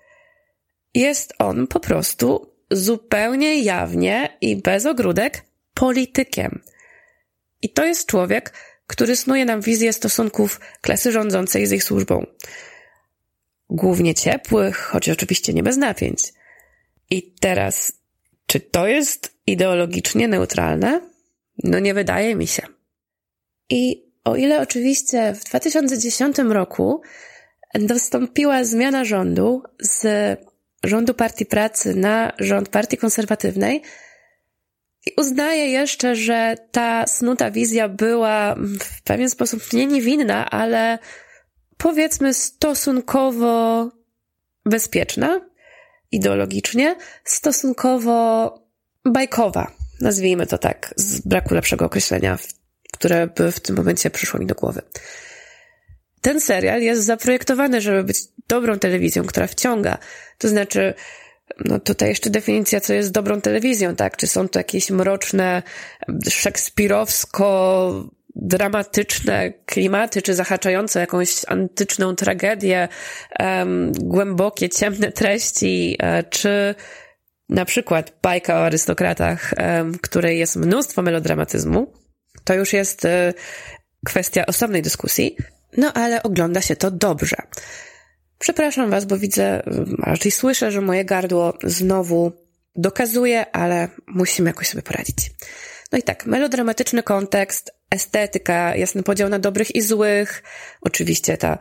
Jest 0.94 1.34
on 1.40 1.68
po 1.68 1.80
prostu 1.80 2.54
zupełnie 2.72 3.62
jawnie 3.62 4.38
i 4.42 4.56
bez 4.56 4.86
ogródek 4.86 5.42
politykiem– 5.74 6.60
i 7.62 7.70
to 7.70 7.86
jest 7.86 8.08
człowiek, 8.08 8.54
który 8.88 9.16
snuje 9.16 9.46
nam 9.46 9.62
wizję 9.62 9.94
stosunków 9.94 10.60
klasy 10.82 11.12
rządzącej 11.12 11.68
z 11.68 11.72
ich 11.72 11.84
służbą. 11.84 12.26
Głównie 13.70 14.16
ciepłych, 14.16 14.78
choć 14.78 15.10
oczywiście 15.10 15.54
nie 15.54 15.64
bez 15.64 15.78
napięć. 15.78 16.34
I 17.10 17.32
teraz, 17.40 17.92
czy 18.46 18.60
to 18.60 18.88
jest 18.88 19.34
ideologicznie 19.48 20.28
neutralne? 20.28 21.02
No 21.64 21.80
nie 21.80 21.94
wydaje 21.94 22.36
mi 22.36 22.48
się. 22.48 22.64
I 23.70 24.04
o 24.24 24.36
ile 24.36 24.62
oczywiście 24.62 25.34
w 25.34 25.44
2010 25.44 26.38
roku 26.38 27.02
dostąpiła 27.74 28.64
zmiana 28.64 29.06
rządu 29.06 29.64
z 29.80 30.06
rządu 30.84 31.14
Partii 31.14 31.46
Pracy 31.46 31.96
na 31.96 32.34
rząd 32.40 32.70
Partii 32.70 32.98
Konserwatywnej, 32.98 33.84
i 35.08 35.12
uznaję 35.18 35.72
jeszcze, 35.72 36.16
że 36.16 36.56
ta 36.72 37.08
snuta 37.08 37.52
wizja 37.52 37.90
była 37.90 38.56
w 38.80 39.02
pewien 39.04 39.30
sposób 39.30 39.74
nie 39.74 39.86
niewinna, 39.86 40.50
ale 40.50 41.00
powiedzmy 41.78 42.34
stosunkowo 42.34 43.90
bezpieczna, 44.66 45.42
ideologicznie, 46.12 46.96
stosunkowo 47.24 48.54
bajkowa, 49.06 49.72
nazwijmy 50.02 50.48
to 50.48 50.58
tak, 50.58 50.94
z 50.96 51.20
braku 51.22 51.56
lepszego 51.56 51.86
określenia, 51.86 52.38
które 52.94 53.28
by 53.28 53.52
w 53.52 53.60
tym 53.60 53.76
momencie 53.76 54.10
przyszło 54.10 54.40
mi 54.40 54.46
do 54.46 54.56
głowy. 54.56 54.82
Ten 56.22 56.42
serial 56.42 56.82
jest 56.82 57.04
zaprojektowany, 57.04 57.82
żeby 57.82 58.04
być 58.04 58.18
dobrą 58.48 58.80
telewizją, 58.80 59.26
która 59.26 59.48
wciąga. 59.48 59.98
To 60.38 60.50
znaczy, 60.50 60.94
no 61.66 61.80
tutaj 61.80 62.10
jeszcze 62.10 62.30
definicja, 62.30 62.82
co 62.82 62.94
jest 62.94 63.12
dobrą 63.12 63.42
telewizją, 63.42 63.96
tak? 63.96 64.18
Czy 64.18 64.28
są 64.28 64.50
to 64.50 64.60
jakieś 64.60 64.90
mroczne, 64.90 65.64
szekspirowsko 66.30 68.10
dramatyczne 68.36 69.54
klimaty, 69.66 70.22
czy 70.22 70.36
zahaczające 70.36 71.00
jakąś 71.00 71.42
antyczną 71.48 72.16
tragedię, 72.16 72.88
um, 73.40 73.92
głębokie, 73.92 74.70
ciemne 74.70 75.12
treści, 75.12 75.98
um, 76.04 76.24
czy 76.30 76.76
na 77.50 77.66
przykład 77.66 78.14
bajka 78.22 78.56
o 78.56 78.66
arystokratach, 78.66 79.54
w 79.94 80.02
której 80.02 80.40
jest 80.40 80.56
mnóstwo 80.56 81.02
melodramatyzmu, 81.02 81.94
to 82.44 82.54
już 82.54 82.74
jest 82.74 83.06
um, 83.06 83.14
kwestia 84.06 84.46
osobnej 84.46 84.82
dyskusji, 84.82 85.38
no 85.78 85.94
ale 85.94 86.24
ogląda 86.24 86.62
się 86.62 86.76
to 86.76 86.92
dobrze. 86.92 87.36
Przepraszam 88.40 88.90
Was, 88.90 89.06
bo 89.06 89.18
widzę, 89.18 89.64
raczej 90.00 90.32
słyszę, 90.32 90.72
że 90.72 90.82
moje 90.82 91.06
gardło 91.06 91.54
znowu 91.64 92.32
dokazuje, 92.76 93.52
ale 93.52 93.90
musimy 94.08 94.50
jakoś 94.50 94.68
sobie 94.68 94.82
poradzić. 94.82 95.32
No 95.92 95.98
i 95.98 96.04
tak, 96.04 96.26
melodramatyczny 96.26 97.04
kontekst, 97.04 97.72
estetyka, 97.92 98.76
jasny 98.76 99.04
podział 99.04 99.30
na 99.30 99.40
dobrych 99.40 99.76
i 99.76 99.82
złych. 99.82 100.44
Oczywiście 100.82 101.38
ta 101.38 101.58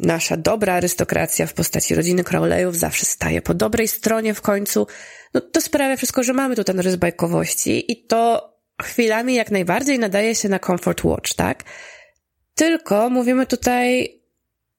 nasza 0.00 0.36
dobra 0.36 0.74
arystokracja 0.74 1.46
w 1.46 1.54
postaci 1.54 1.94
rodziny 1.94 2.24
Crowleyów 2.24 2.76
zawsze 2.76 3.06
staje 3.06 3.42
po 3.42 3.54
dobrej 3.54 3.88
stronie 3.88 4.34
w 4.34 4.40
końcu. 4.40 4.86
No 5.34 5.40
to 5.40 5.60
sprawia 5.60 5.96
wszystko, 5.96 6.22
że 6.22 6.32
mamy 6.32 6.56
tu 6.56 6.64
ten 6.64 6.80
rys 6.80 6.96
bajkowości 6.96 7.92
i 7.92 8.06
to 8.06 8.52
chwilami 8.82 9.34
jak 9.34 9.50
najbardziej 9.50 9.98
nadaje 9.98 10.34
się 10.34 10.48
na 10.48 10.58
comfort 10.58 11.04
watch, 11.04 11.34
tak? 11.34 11.64
Tylko 12.54 13.10
mówimy 13.10 13.46
tutaj 13.46 14.16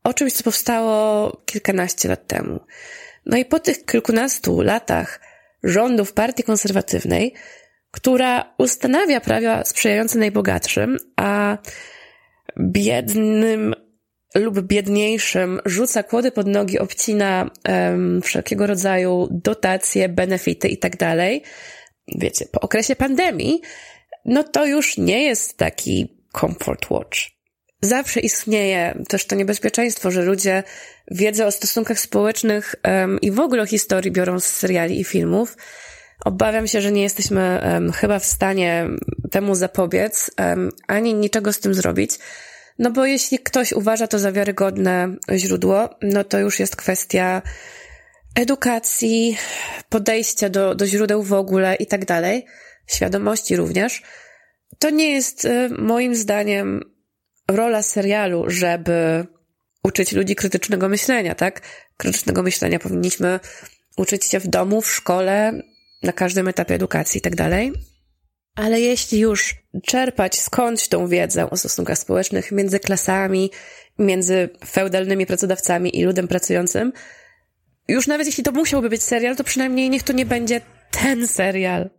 o 0.04 0.13
czymś, 0.13 0.34
co 0.34 0.44
powstało 0.44 1.32
kilkanaście 1.46 2.10
lat 2.10 2.27
temu. 2.27 2.60
No 3.25 3.38
i 3.38 3.46
po 3.46 3.60
tych 3.60 3.86
kilkunastu 3.86 4.62
latach 4.62 5.20
rządów 5.63 6.13
partii 6.13 6.44
konserwatywnej, 6.44 7.34
która 7.98 8.54
ustanawia 8.58 9.22
prawa 9.22 9.66
sprzyjające 9.66 10.20
najbogatszym, 10.20 10.98
a 11.16 11.58
biednym 12.60 13.75
lub 14.36 14.62
biedniejszym 14.62 15.60
rzuca 15.66 16.04
kłody 16.04 16.32
pod 16.32 16.48
nogi, 16.48 16.80
obcina 16.80 17.51
um, 17.70 18.22
wszelkiego 18.22 18.68
rodzaju 18.68 19.27
dotacje, 19.32 20.10
benefity 20.10 20.68
i 20.68 20.77
tak. 20.77 20.94
Wiecie, 22.16 22.46
po 22.51 22.60
okresie 22.60 22.96
pandemii, 22.96 23.62
no 24.25 24.44
to 24.44 24.66
już 24.66 24.98
nie 24.98 25.24
jest 25.24 25.58
taki 25.58 26.24
comfort 26.34 26.89
watch 26.89 27.38
zawsze 27.82 28.20
istnieje 28.20 29.04
też 29.10 29.25
to 29.25 29.36
niebezpieczeństwo, 29.36 30.12
że 30.12 30.22
ludzie 30.22 30.63
wiedzę 31.12 31.46
o 31.46 31.51
stosunkach 31.51 32.00
społecznych 32.00 32.75
um, 32.84 33.22
i 33.22 33.32
w 33.32 33.39
ogóle 33.39 33.63
o 33.63 33.66
historii 33.66 34.12
biorą 34.12 34.39
z 34.39 34.46
seriali 34.46 35.00
i 35.00 35.04
filmów, 35.04 35.58
Obawiam 36.26 36.68
się, 36.68 36.82
że 36.82 36.92
nie 36.92 37.02
jesteśmy 37.02 37.62
um, 37.64 37.92
chyba 37.92 38.20
w 38.20 38.26
stanie 38.26 38.88
temu 39.32 39.56
zapobiec, 39.56 40.32
um, 40.40 40.72
ani 40.88 41.14
niczego 41.14 41.54
z 41.54 41.60
tym 41.60 41.74
zrobić. 41.74 42.12
No 42.80 42.92
bo 42.92 43.06
jeśli 43.06 43.40
ktoś 43.40 43.74
uważa 43.74 44.08
to 44.08 44.20
za 44.20 44.32
wiarygodne 44.32 45.16
źródło, 45.36 45.90
no 46.02 46.24
to 46.24 46.40
już 46.40 46.60
jest 46.60 46.76
kwestia 46.76 47.42
edukacji, 48.36 49.38
podejścia 49.90 50.50
do, 50.50 50.76
do 50.76 50.88
źródeł 50.88 51.24
w 51.24 51.34
ogóle 51.34 51.76
i 51.76 51.88
tak 51.88 52.06
dalej, 52.06 52.46
świadomości 52.88 53.56
również. 53.56 54.02
To 54.80 54.90
nie 54.90 55.12
jest 55.12 55.46
y, 55.46 55.70
moim 55.70 56.16
zdaniem 56.16 56.82
rola 57.48 57.82
serialu, 57.82 58.44
żeby 58.48 59.28
uczyć 59.84 60.12
ludzi 60.12 60.36
krytycznego 60.36 60.90
myślenia, 60.90 61.36
tak? 61.36 61.62
Krytycznego 61.98 62.44
myślenia 62.44 62.80
powinniśmy 62.80 63.40
uczyć 63.98 64.26
się 64.26 64.40
w 64.40 64.48
domu, 64.48 64.82
w 64.82 64.92
szkole, 64.92 65.62
na 66.04 66.13
każdym 66.13 66.48
etapie 66.48 66.75
edukacji 66.75 67.18
i 67.18 67.22
tak 67.22 67.36
dalej. 67.36 67.74
Ale 68.56 68.80
jeśli 68.80 69.20
już 69.20 69.56
czerpać 69.84 70.39
skądś 70.39 70.88
tą 70.88 71.08
wiedzę 71.08 71.50
o 71.50 71.58
stosunkach 71.58 71.98
społecznych 71.98 72.51
między 72.51 72.80
klasami, 72.80 73.51
między 74.00 74.50
feudalnymi 74.66 75.25
pracodawcami 75.25 76.00
i 76.00 76.04
ludem 76.04 76.27
pracującym, 76.27 76.94
już 77.88 78.08
nawet 78.08 78.27
jeśli 78.27 78.44
to 78.44 78.51
musiałby 78.51 78.89
być 78.89 79.04
serial, 79.04 79.36
to 79.36 79.44
przynajmniej 79.44 79.89
niech 79.89 80.04
to 80.04 80.13
nie 80.13 80.25
będzie 80.25 80.62
ten 80.92 81.27
serial. 81.27 81.89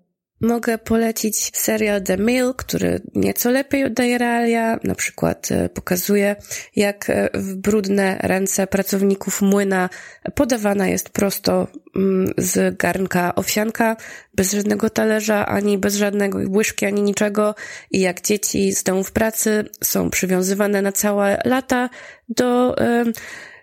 Mogę 0.41 0.79
polecić 0.79 1.57
serial 1.57 2.03
The 2.03 2.17
Mill, 2.17 2.55
który 2.57 3.01
nieco 3.15 3.51
lepiej 3.51 3.85
oddaje 3.85 4.19
realia, 4.19 4.79
na 4.85 4.95
przykład 4.95 5.49
e, 5.51 5.69
pokazuje, 5.69 6.37
jak 6.77 7.11
e, 7.11 7.29
w 7.35 7.55
brudne 7.55 8.19
ręce 8.21 8.67
pracowników 8.67 9.43
młyna 9.43 9.89
podawana 10.35 10.89
jest 10.89 11.11
prosto 11.11 11.67
mm, 11.97 12.33
z 12.39 12.77
garnka 12.77 13.35
owsianka, 13.35 13.97
bez 14.35 14.53
żadnego 14.53 14.91
talerza, 14.91 15.47
ani 15.47 15.79
bez 15.79 15.97
żadnego 15.97 16.39
łyżki, 16.49 16.87
ani 16.87 17.03
niczego. 17.03 17.55
I 17.91 18.01
jak 18.01 18.21
dzieci 18.21 18.73
z 18.73 18.83
domów 18.83 19.13
pracy 19.13 19.65
są 19.85 20.11
przywiązywane 20.11 20.83
na 20.83 20.93
całe 20.93 21.43
lata 21.45 21.91
do 22.29 22.77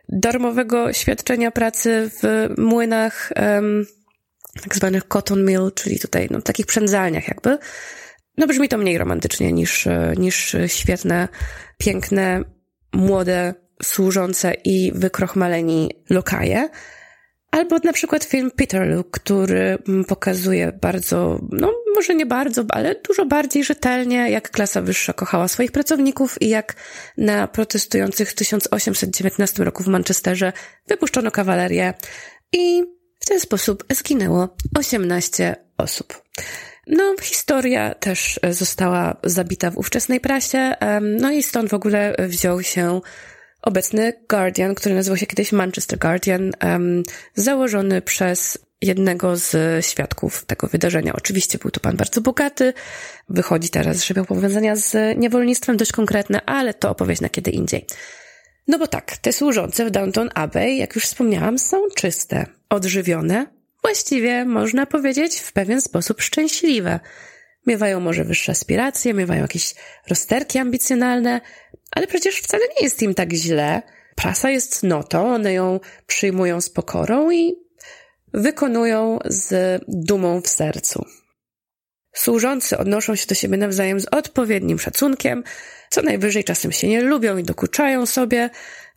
darmowego 0.09 0.93
świadczenia 0.93 1.51
pracy 1.51 2.09
w 2.21 2.49
młynach 2.57 3.33
tak 4.61 4.75
zwanych 4.75 5.07
cotton 5.07 5.45
mill, 5.45 5.71
czyli 5.75 5.99
tutaj 5.99 6.27
no, 6.31 6.41
takich 6.41 6.65
przędzalniach 6.65 7.27
jakby. 7.27 7.57
No 8.37 8.47
brzmi 8.47 8.69
to 8.69 8.77
mniej 8.77 8.97
romantycznie 8.97 9.51
niż, 9.53 9.87
niż 10.17 10.55
świetne, 10.67 11.27
piękne, 11.77 12.41
młode, 12.93 13.53
służące 13.83 14.53
i 14.63 14.91
wykrochmaleni 14.95 15.91
lokaje. 16.09 16.69
Albo 17.51 17.77
na 17.83 17.93
przykład 17.93 18.23
film 18.23 18.51
Peterloo, 18.51 19.03
który 19.03 19.77
pokazuje 20.07 20.71
bardzo, 20.81 21.39
no 21.51 21.73
może 21.95 22.15
nie 22.15 22.25
bardzo, 22.25 22.63
ale 22.69 22.95
dużo 23.07 23.25
bardziej 23.25 23.63
rzetelnie, 23.63 24.29
jak 24.29 24.51
klasa 24.51 24.81
wyższa 24.81 25.13
kochała 25.13 25.47
swoich 25.47 25.71
pracowników 25.71 26.41
i 26.41 26.49
jak 26.49 26.75
na 27.17 27.47
protestujących 27.47 28.31
w 28.31 28.35
1819 28.35 29.63
roku 29.63 29.83
w 29.83 29.87
Manchesterze 29.87 30.53
wypuszczono 30.87 31.31
kawalerię 31.31 31.93
i 32.53 32.83
w 33.25 33.27
ten 33.27 33.39
sposób 33.39 33.83
zginęło 33.93 34.55
18 34.77 35.55
osób. 35.77 36.23
No, 36.87 37.15
historia 37.21 37.93
też 37.93 38.39
została 38.51 39.17
zabita 39.23 39.71
w 39.71 39.77
ówczesnej 39.77 40.19
prasie, 40.19 40.73
no 41.01 41.31
i 41.31 41.43
stąd 41.43 41.69
w 41.69 41.73
ogóle 41.73 42.15
wziął 42.19 42.63
się 42.63 43.01
obecny 43.61 44.13
Guardian, 44.29 44.75
który 44.75 44.95
nazywał 44.95 45.17
się 45.17 45.25
kiedyś 45.25 45.51
Manchester 45.51 45.99
Guardian, 45.99 46.51
założony 47.33 48.01
przez 48.01 48.57
jednego 48.81 49.37
z 49.37 49.85
świadków 49.85 50.45
tego 50.45 50.67
wydarzenia. 50.67 51.13
Oczywiście 51.13 51.57
był 51.57 51.71
to 51.71 51.79
pan 51.79 51.97
bardzo 51.97 52.21
bogaty, 52.21 52.73
wychodzi 53.29 53.69
teraz, 53.69 54.03
że 54.03 54.13
miał 54.13 54.25
powiązania 54.25 54.75
z 54.75 55.17
niewolnictwem 55.17 55.77
dość 55.77 55.91
konkretne, 55.91 56.45
ale 56.45 56.73
to 56.73 56.89
opowieść 56.89 57.21
na 57.21 57.29
kiedy 57.29 57.51
indziej. 57.51 57.85
No 58.67 58.79
bo 58.79 58.87
tak, 58.87 59.17
te 59.17 59.33
służące 59.33 59.85
w 59.85 59.91
Downton 59.91 60.29
Abbey, 60.33 60.77
jak 60.77 60.95
już 60.95 61.03
wspomniałam, 61.03 61.59
są 61.59 61.77
czyste, 61.95 62.45
odżywione, 62.69 63.47
właściwie 63.81 64.45
można 64.45 64.85
powiedzieć 64.85 65.39
w 65.39 65.53
pewien 65.53 65.81
sposób 65.81 66.21
szczęśliwe. 66.21 66.99
Miewają 67.67 67.99
może 67.99 68.23
wyższe 68.23 68.51
aspiracje, 68.51 69.13
miewają 69.13 69.41
jakieś 69.41 69.75
rozterki 70.09 70.59
ambicjonalne, 70.59 71.41
ale 71.91 72.07
przecież 72.07 72.35
wcale 72.35 72.63
nie 72.77 72.83
jest 72.83 73.01
im 73.01 73.13
tak 73.13 73.33
źle. 73.33 73.81
Prasa 74.15 74.49
jest 74.49 74.83
notą, 74.83 75.33
one 75.33 75.53
ją 75.53 75.79
przyjmują 76.07 76.61
z 76.61 76.69
pokorą 76.69 77.31
i 77.31 77.55
wykonują 78.33 79.19
z 79.25 79.81
dumą 79.87 80.41
w 80.41 80.47
sercu. 80.47 81.05
Służący 82.13 82.77
odnoszą 82.77 83.15
się 83.15 83.27
do 83.27 83.35
siebie 83.35 83.57
nawzajem 83.57 83.99
z 83.99 84.05
odpowiednim 84.11 84.79
szacunkiem, 84.79 85.43
co 85.89 86.01
najwyżej 86.01 86.43
czasem 86.43 86.71
się 86.71 86.87
nie 86.87 87.01
lubią 87.01 87.37
i 87.37 87.43
dokuczają 87.43 88.05
sobie, 88.05 88.49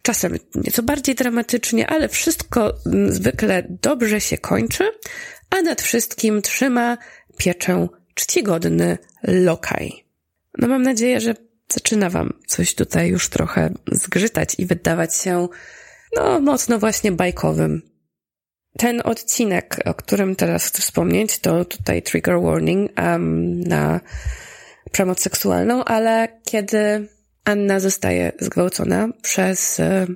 czasem 0.03 0.37
nieco 0.55 0.83
bardziej 0.83 1.15
dramatycznie, 1.15 1.87
ale 1.87 2.09
wszystko 2.09 2.75
mm, 2.87 3.13
zwykle 3.13 3.67
dobrze 3.83 4.21
się 4.21 4.39
kończy, 4.39 4.85
a 5.51 5.63
nad 5.63 5.83
wszystkim 5.83 6.43
trzyma 6.43 6.99
pieczę 7.37 7.89
czcigodny 8.15 8.99
lokaj. 9.23 10.05
No 10.59 10.69
mam 10.69 10.83
nadzieję, 10.83 11.21
że 11.21 11.35
zaczyna 11.73 12.11
wam 12.11 12.33
coś 12.47 12.75
tutaj 12.75 13.09
już 13.09 13.29
trochę 13.29 13.75
zgrzytać 13.93 14.55
i 14.59 14.67
wydawać 14.67 15.17
się, 15.17 15.49
no, 16.17 16.41
mocno 16.41 16.79
właśnie 16.79 17.13
bajkowym. 17.13 17.83
Ten 18.79 19.03
odcinek, 19.05 19.77
o 19.85 19.95
którym 19.95 20.37
teraz 20.37 20.67
chcę 20.67 20.83
wspomnieć, 20.83 21.39
to 21.39 21.65
tutaj 21.65 22.03
trigger 22.03 22.41
warning 22.41 22.91
um, 22.99 23.61
na 23.61 24.01
przemoc 24.93 25.21
seksualną, 25.21 25.85
ale 25.85 26.41
kiedy 26.45 27.09
Anna 27.49 27.81
zostaje 27.81 28.33
zgwałcona 28.41 29.09
przez 29.23 29.81
e, 29.81 30.07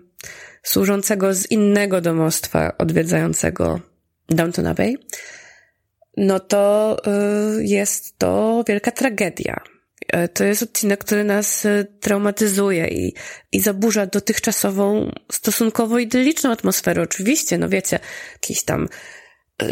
służącego 0.62 1.34
z 1.34 1.50
innego 1.50 2.00
domostwa 2.00 2.78
odwiedzającego 2.78 3.80
Downton 4.28 4.66
Abbey, 4.66 4.96
no 6.16 6.40
to 6.40 6.96
e, 7.06 7.10
jest 7.64 8.18
to 8.18 8.64
wielka 8.68 8.90
tragedia. 8.90 9.60
E, 10.08 10.28
to 10.28 10.44
jest 10.44 10.62
odcinek, 10.62 11.04
który 11.04 11.24
nas 11.24 11.66
traumatyzuje 12.00 12.88
i, 12.88 13.14
i 13.52 13.60
zaburza 13.60 14.06
dotychczasową, 14.06 15.10
stosunkowo 15.32 15.98
idyliczną 15.98 16.50
atmosferę. 16.50 17.02
Oczywiście, 17.02 17.58
no 17.58 17.68
wiecie, 17.68 17.98
jakieś 18.32 18.64
tam 18.64 18.88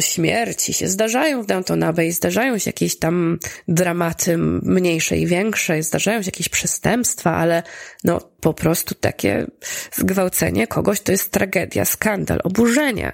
śmierci 0.00 0.72
się 0.72 0.88
zdarzają 0.88 1.42
w 1.42 1.46
Downton 1.46 1.82
Abbey, 1.82 2.12
zdarzają 2.12 2.58
się 2.58 2.68
jakieś 2.68 2.98
tam 2.98 3.38
dramaty 3.68 4.38
mniejsze 4.62 5.16
i 5.18 5.26
większe, 5.26 5.82
zdarzają 5.82 6.22
się 6.22 6.28
jakieś 6.28 6.48
przestępstwa, 6.48 7.36
ale 7.36 7.62
no 8.04 8.20
po 8.40 8.54
prostu 8.54 8.94
takie 8.94 9.46
zgwałcenie 9.92 10.66
kogoś 10.66 11.00
to 11.00 11.12
jest 11.12 11.30
tragedia, 11.30 11.84
skandal, 11.84 12.40
oburzenie. 12.44 13.12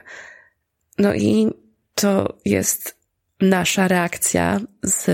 No 0.99 1.15
i 1.15 1.51
to 1.95 2.39
jest 2.45 2.97
nasza 3.41 3.89
reakcja 3.89 4.61
z 4.83 5.07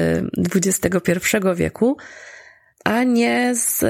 XXI 0.54 1.20
wieku, 1.54 1.96
a 2.84 3.04
nie 3.04 3.54
z 3.54 3.84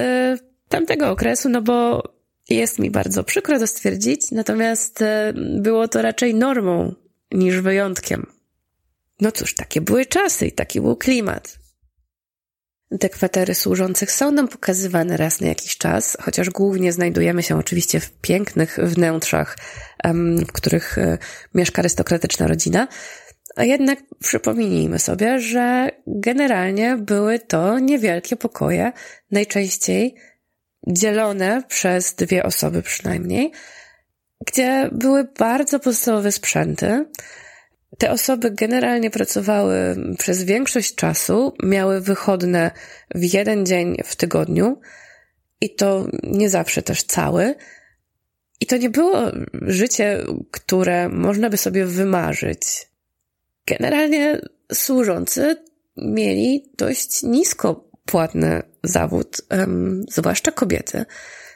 tamtego 0.68 1.10
okresu, 1.10 1.48
no 1.48 1.62
bo 1.62 2.02
jest 2.48 2.78
mi 2.78 2.90
bardzo 2.90 3.24
przykro 3.24 3.58
to 3.58 3.66
stwierdzić, 3.66 4.30
natomiast 4.30 5.02
e, 5.02 5.32
było 5.36 5.88
to 5.88 6.02
raczej 6.02 6.34
normą 6.34 6.94
niż 7.32 7.60
wyjątkiem. 7.60 8.26
No 9.20 9.32
cóż, 9.32 9.54
takie 9.54 9.80
były 9.80 10.06
czasy 10.06 10.46
i 10.46 10.52
taki 10.52 10.80
był 10.80 10.96
klimat. 10.96 11.58
Te 13.00 13.08
kwatery 13.08 13.54
służących 13.54 14.12
są 14.12 14.32
nam 14.32 14.48
pokazywane 14.48 15.16
raz 15.16 15.40
na 15.40 15.48
jakiś 15.48 15.76
czas, 15.76 16.16
chociaż 16.20 16.50
głównie 16.50 16.92
znajdujemy 16.92 17.42
się 17.42 17.58
oczywiście 17.58 18.00
w 18.00 18.12
pięknych 18.12 18.78
wnętrzach, 18.82 19.56
w 20.48 20.52
których 20.52 20.98
e, 20.98 21.18
mieszka 21.54 21.82
arystokratyczna 21.82 22.46
rodzina. 22.46 22.88
A 23.56 23.64
jednak 23.64 23.98
przypomnijmy 24.20 24.98
sobie, 24.98 25.40
że 25.40 25.88
generalnie 26.06 26.96
były 26.96 27.38
to 27.38 27.78
niewielkie 27.78 28.36
pokoje, 28.36 28.92
najczęściej 29.30 30.14
dzielone 30.88 31.62
przez 31.68 32.14
dwie 32.14 32.42
osoby 32.42 32.82
przynajmniej, 32.82 33.52
gdzie 34.46 34.88
były 34.92 35.24
bardzo 35.38 35.80
podstawowe 35.80 36.32
sprzęty. 36.32 37.04
Te 37.98 38.10
osoby 38.10 38.50
generalnie 38.50 39.10
pracowały 39.10 39.96
przez 40.18 40.42
większość 40.42 40.94
czasu, 40.94 41.54
miały 41.62 42.00
wychodne 42.00 42.70
w 43.14 43.34
jeden 43.34 43.66
dzień 43.66 43.96
w 44.04 44.16
tygodniu 44.16 44.80
i 45.60 45.74
to 45.74 46.06
nie 46.22 46.50
zawsze 46.50 46.82
też 46.82 47.02
cały. 47.02 47.54
I 48.60 48.66
to 48.66 48.76
nie 48.76 48.90
było 48.90 49.22
życie, 49.52 50.18
które 50.50 51.08
można 51.08 51.50
by 51.50 51.56
sobie 51.56 51.86
wymarzyć. 51.86 52.88
Generalnie 53.66 54.40
służący 54.72 55.56
mieli 55.96 56.70
dość 56.78 57.22
nisko 57.22 57.90
płatny 58.04 58.62
zawód, 58.82 59.36
zwłaszcza 60.08 60.52
kobiety. 60.52 61.04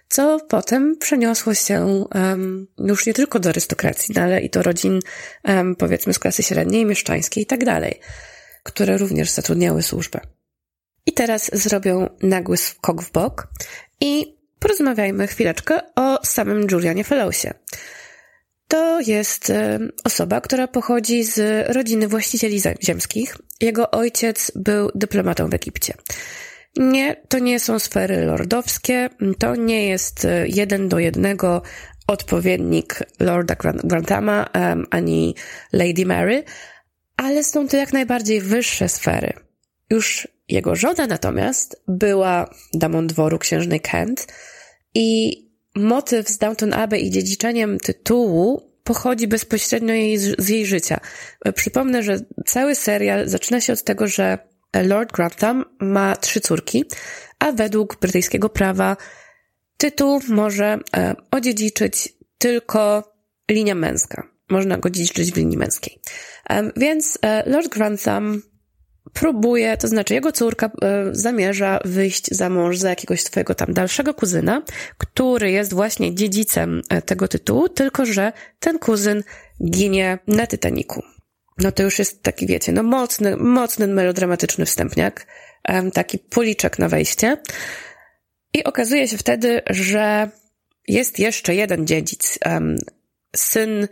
Co 0.08 0.40
potem 0.48 0.96
przeniosło 0.98 1.54
się 1.54 2.04
um, 2.14 2.66
już 2.78 3.06
nie 3.06 3.14
tylko 3.14 3.38
do 3.38 3.48
arystokracji, 3.48 4.14
no, 4.16 4.22
ale 4.22 4.40
i 4.40 4.50
do 4.50 4.62
rodzin, 4.62 5.00
um, 5.44 5.76
powiedzmy, 5.76 6.14
z 6.14 6.18
klasy 6.18 6.42
średniej, 6.42 6.86
mieszczańskiej 6.86 7.42
i 7.42 7.46
tak 7.46 7.64
dalej, 7.64 8.00
które 8.62 8.98
również 8.98 9.30
zatrudniały 9.30 9.82
służbę. 9.82 10.20
I 11.06 11.12
teraz 11.12 11.50
zrobię 11.52 12.08
nagły 12.22 12.56
skok 12.56 13.02
w 13.02 13.12
bok 13.12 13.48
i 14.00 14.36
porozmawiajmy 14.58 15.26
chwileczkę 15.26 15.80
o 15.96 16.18
samym 16.24 16.66
Julianie 16.70 17.04
Fellowsie. 17.04 17.54
To 18.68 19.00
jest 19.00 19.52
osoba, 20.04 20.40
która 20.40 20.68
pochodzi 20.68 21.24
z 21.24 21.66
rodziny 21.68 22.08
właścicieli 22.08 22.62
ziemskich. 22.84 23.36
Jego 23.60 23.90
ojciec 23.90 24.52
był 24.54 24.90
dyplomatą 24.94 25.50
w 25.50 25.54
Egipcie. 25.54 25.94
Nie, 26.76 27.16
to 27.28 27.38
nie 27.38 27.60
są 27.60 27.78
sfery 27.78 28.24
lordowskie, 28.24 29.08
to 29.38 29.56
nie 29.56 29.88
jest 29.88 30.24
e, 30.24 30.48
jeden 30.48 30.88
do 30.88 30.98
jednego 30.98 31.62
odpowiednik 32.06 33.02
Lorda 33.20 33.54
Grantama 33.84 34.46
um, 34.54 34.86
ani 34.90 35.34
Lady 35.72 36.06
Mary, 36.06 36.44
ale 37.16 37.44
są 37.44 37.68
to 37.68 37.76
jak 37.76 37.92
najbardziej 37.92 38.40
wyższe 38.40 38.88
sfery. 38.88 39.32
Już 39.90 40.28
jego 40.48 40.76
żona 40.76 41.06
natomiast 41.06 41.82
była 41.88 42.50
damą 42.74 43.06
dworu 43.06 43.38
księżnej 43.38 43.80
Kent 43.80 44.26
i 44.94 45.36
motyw 45.74 46.28
z 46.28 46.38
Downton 46.38 46.74
Abbey 46.74 47.06
i 47.06 47.10
dziedziczeniem 47.10 47.78
tytułu 47.78 48.72
pochodzi 48.84 49.28
bezpośrednio 49.28 49.94
jej, 49.94 50.18
z 50.18 50.48
jej 50.48 50.66
życia. 50.66 51.00
Przypomnę, 51.54 52.02
że 52.02 52.20
cały 52.46 52.74
serial 52.74 53.28
zaczyna 53.28 53.60
się 53.60 53.72
od 53.72 53.84
tego, 53.84 54.08
że 54.08 54.38
Lord 54.82 55.12
Grantham 55.12 55.64
ma 55.80 56.16
trzy 56.16 56.40
córki, 56.40 56.84
a 57.38 57.52
według 57.52 58.00
brytyjskiego 58.00 58.48
prawa 58.48 58.96
tytuł 59.76 60.20
może 60.28 60.78
e, 60.96 61.14
odziedziczyć 61.30 62.12
tylko 62.38 63.12
linia 63.50 63.74
męska. 63.74 64.28
Można 64.50 64.78
go 64.78 64.90
dziedziczyć 64.90 65.32
w 65.32 65.36
linii 65.36 65.56
męskiej. 65.56 66.00
E, 66.50 66.70
więc 66.76 67.18
e, 67.22 67.50
Lord 67.50 67.68
Grantham 67.68 68.42
próbuje, 69.12 69.76
to 69.76 69.88
znaczy 69.88 70.14
jego 70.14 70.32
córka 70.32 70.70
zamierza 71.12 71.80
wyjść 71.84 72.28
za 72.30 72.50
mąż 72.50 72.78
za 72.78 72.88
jakiegoś 72.90 73.22
swojego 73.22 73.54
tam 73.54 73.72
dalszego 73.72 74.14
kuzyna, 74.14 74.62
który 74.98 75.50
jest 75.50 75.74
właśnie 75.74 76.14
dziedzicem 76.14 76.82
tego 77.06 77.28
tytułu, 77.28 77.68
tylko 77.68 78.06
że 78.06 78.32
ten 78.58 78.78
kuzyn 78.78 79.22
ginie 79.70 80.18
na 80.26 80.46
Titaniku 80.46 81.02
no 81.58 81.72
to 81.72 81.82
już 81.82 81.98
jest 81.98 82.22
taki, 82.22 82.46
wiecie, 82.46 82.72
no 82.72 82.82
mocny, 82.82 83.36
mocny 83.36 83.86
melodramatyczny 83.86 84.66
wstępniak, 84.66 85.26
taki 85.92 86.18
policzek 86.18 86.78
na 86.78 86.88
wejście. 86.88 87.36
I 88.54 88.64
okazuje 88.64 89.08
się 89.08 89.18
wtedy, 89.18 89.62
że 89.70 90.30
jest 90.88 91.18
jeszcze 91.18 91.54
jeden 91.54 91.86
dziedzic, 91.86 92.38
syn 93.36 93.88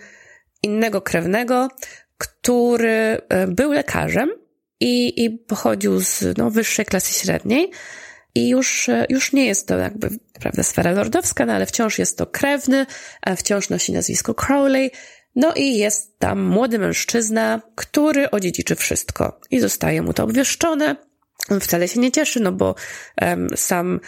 innego 0.62 1.00
krewnego, 1.00 1.68
który 2.18 3.20
był 3.48 3.72
lekarzem 3.72 4.30
i, 4.80 5.24
i 5.24 5.30
pochodził 5.30 6.00
z 6.00 6.38
no, 6.38 6.50
wyższej 6.50 6.84
klasy 6.84 7.20
średniej. 7.20 7.70
I 8.34 8.48
już, 8.48 8.90
już 9.08 9.32
nie 9.32 9.46
jest 9.46 9.68
to 9.68 9.78
jakby, 9.78 10.08
prawda, 10.40 10.62
sfera 10.62 10.92
lordowska, 10.92 11.46
no 11.46 11.52
ale 11.52 11.66
wciąż 11.66 11.98
jest 11.98 12.18
to 12.18 12.26
krewny, 12.26 12.86
wciąż 13.36 13.68
nosi 13.68 13.92
nazwisko 13.92 14.34
Crowley, 14.34 14.90
no 15.36 15.52
i 15.56 15.76
jest 15.76 16.18
tam 16.18 16.42
młody 16.42 16.78
mężczyzna, 16.78 17.62
który 17.74 18.30
odziedziczy 18.30 18.74
wszystko 18.74 19.40
i 19.50 19.60
zostaje 19.60 20.02
mu 20.02 20.12
to 20.12 20.24
obwieszczone. 20.24 20.96
On 21.50 21.60
wcale 21.60 21.88
się 21.88 22.00
nie 22.00 22.12
cieszy, 22.12 22.40
no 22.40 22.52
bo 22.52 22.74
um, 23.22 23.48
sam 23.56 24.00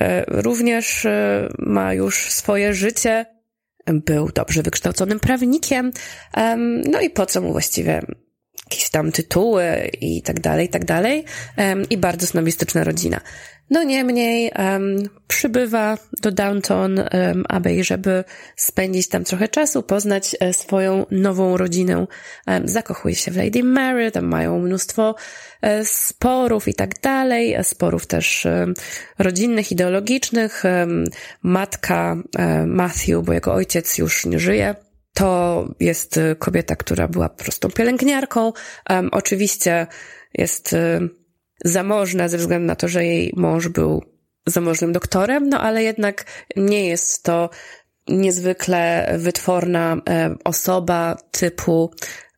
um, 0.00 0.08
również 0.26 1.04
um, 1.04 1.12
ma 1.58 1.94
już 1.94 2.30
swoje 2.30 2.74
życie. 2.74 3.26
Był 3.86 4.28
dobrze 4.28 4.62
wykształconym 4.62 5.20
prawnikiem. 5.20 5.92
no 6.84 7.00
i 7.00 7.10
po 7.10 7.26
co 7.26 7.40
mu 7.40 7.52
właściwie 7.52 8.02
jakieś 8.72 8.90
tam 8.90 9.12
tytuły 9.12 9.90
i 10.00 10.22
tak 10.22 10.40
dalej, 10.40 10.66
i 10.66 10.68
tak 10.68 10.84
dalej. 10.84 11.24
I 11.90 11.96
bardzo 11.96 12.26
snobistyczna 12.26 12.84
rodzina. 12.84 13.20
No 13.72 13.82
niemniej 13.82 14.52
um, 14.58 15.08
przybywa 15.28 15.98
do 16.22 16.32
Downton 16.32 16.98
um, 16.98 17.44
Abbey, 17.48 17.84
żeby 17.84 18.24
spędzić 18.56 19.08
tam 19.08 19.24
trochę 19.24 19.48
czasu, 19.48 19.82
poznać 19.82 20.36
e, 20.40 20.52
swoją 20.52 21.06
nową 21.10 21.56
rodzinę. 21.56 22.06
Um, 22.46 22.68
zakochuje 22.68 23.14
się 23.14 23.30
w 23.30 23.36
Lady 23.36 23.64
Mary, 23.64 24.10
tam 24.10 24.24
mają 24.24 24.58
mnóstwo 24.58 25.14
e, 25.62 25.84
sporów 25.84 26.68
i 26.68 26.74
tak 26.74 27.00
dalej, 27.00 27.54
e, 27.54 27.64
sporów 27.64 28.06
też 28.06 28.46
rodzinnych, 29.18 29.72
ideologicznych. 29.72 30.62
Matka 31.42 32.16
Matthew, 32.66 33.24
bo 33.24 33.32
jego 33.32 33.52
ojciec 33.52 33.98
już 33.98 34.26
nie 34.26 34.38
żyje, 34.38 34.74
to 35.14 35.64
jest 35.80 36.20
kobieta, 36.38 36.76
która 36.76 37.08
była 37.08 37.28
prostą 37.28 37.70
pielęgniarką. 37.70 38.52
oczywiście 39.12 39.86
jest 40.34 40.76
zamożna 41.64 42.28
ze 42.28 42.38
względu 42.38 42.66
na 42.66 42.76
to, 42.76 42.88
że 42.88 43.04
jej 43.04 43.32
mąż 43.36 43.68
był 43.68 44.02
zamożnym 44.46 44.92
doktorem, 44.92 45.48
no 45.48 45.60
ale 45.60 45.82
jednak 45.82 46.24
nie 46.56 46.88
jest 46.88 47.22
to 47.22 47.50
niezwykle 48.08 49.14
wytworna 49.18 49.96
e, 50.08 50.34
osoba 50.44 51.16
typu 51.30 51.90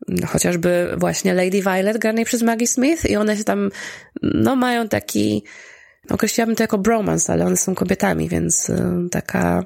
no, 0.08 0.26
chociażby 0.26 0.94
właśnie 0.96 1.34
Lady 1.34 1.62
Violet 1.62 1.98
granej 1.98 2.24
przez 2.24 2.42
Maggie 2.42 2.66
Smith 2.66 3.04
i 3.04 3.16
one 3.16 3.36
się 3.36 3.44
tam, 3.44 3.70
no 4.22 4.56
mają 4.56 4.88
taki, 4.88 5.44
no, 6.10 6.14
określiłabym 6.14 6.56
to 6.56 6.62
jako 6.62 6.78
bromance, 6.78 7.32
ale 7.32 7.46
one 7.46 7.56
są 7.56 7.74
kobietami, 7.74 8.28
więc 8.28 8.70
e, 8.70 9.06
taka 9.10 9.64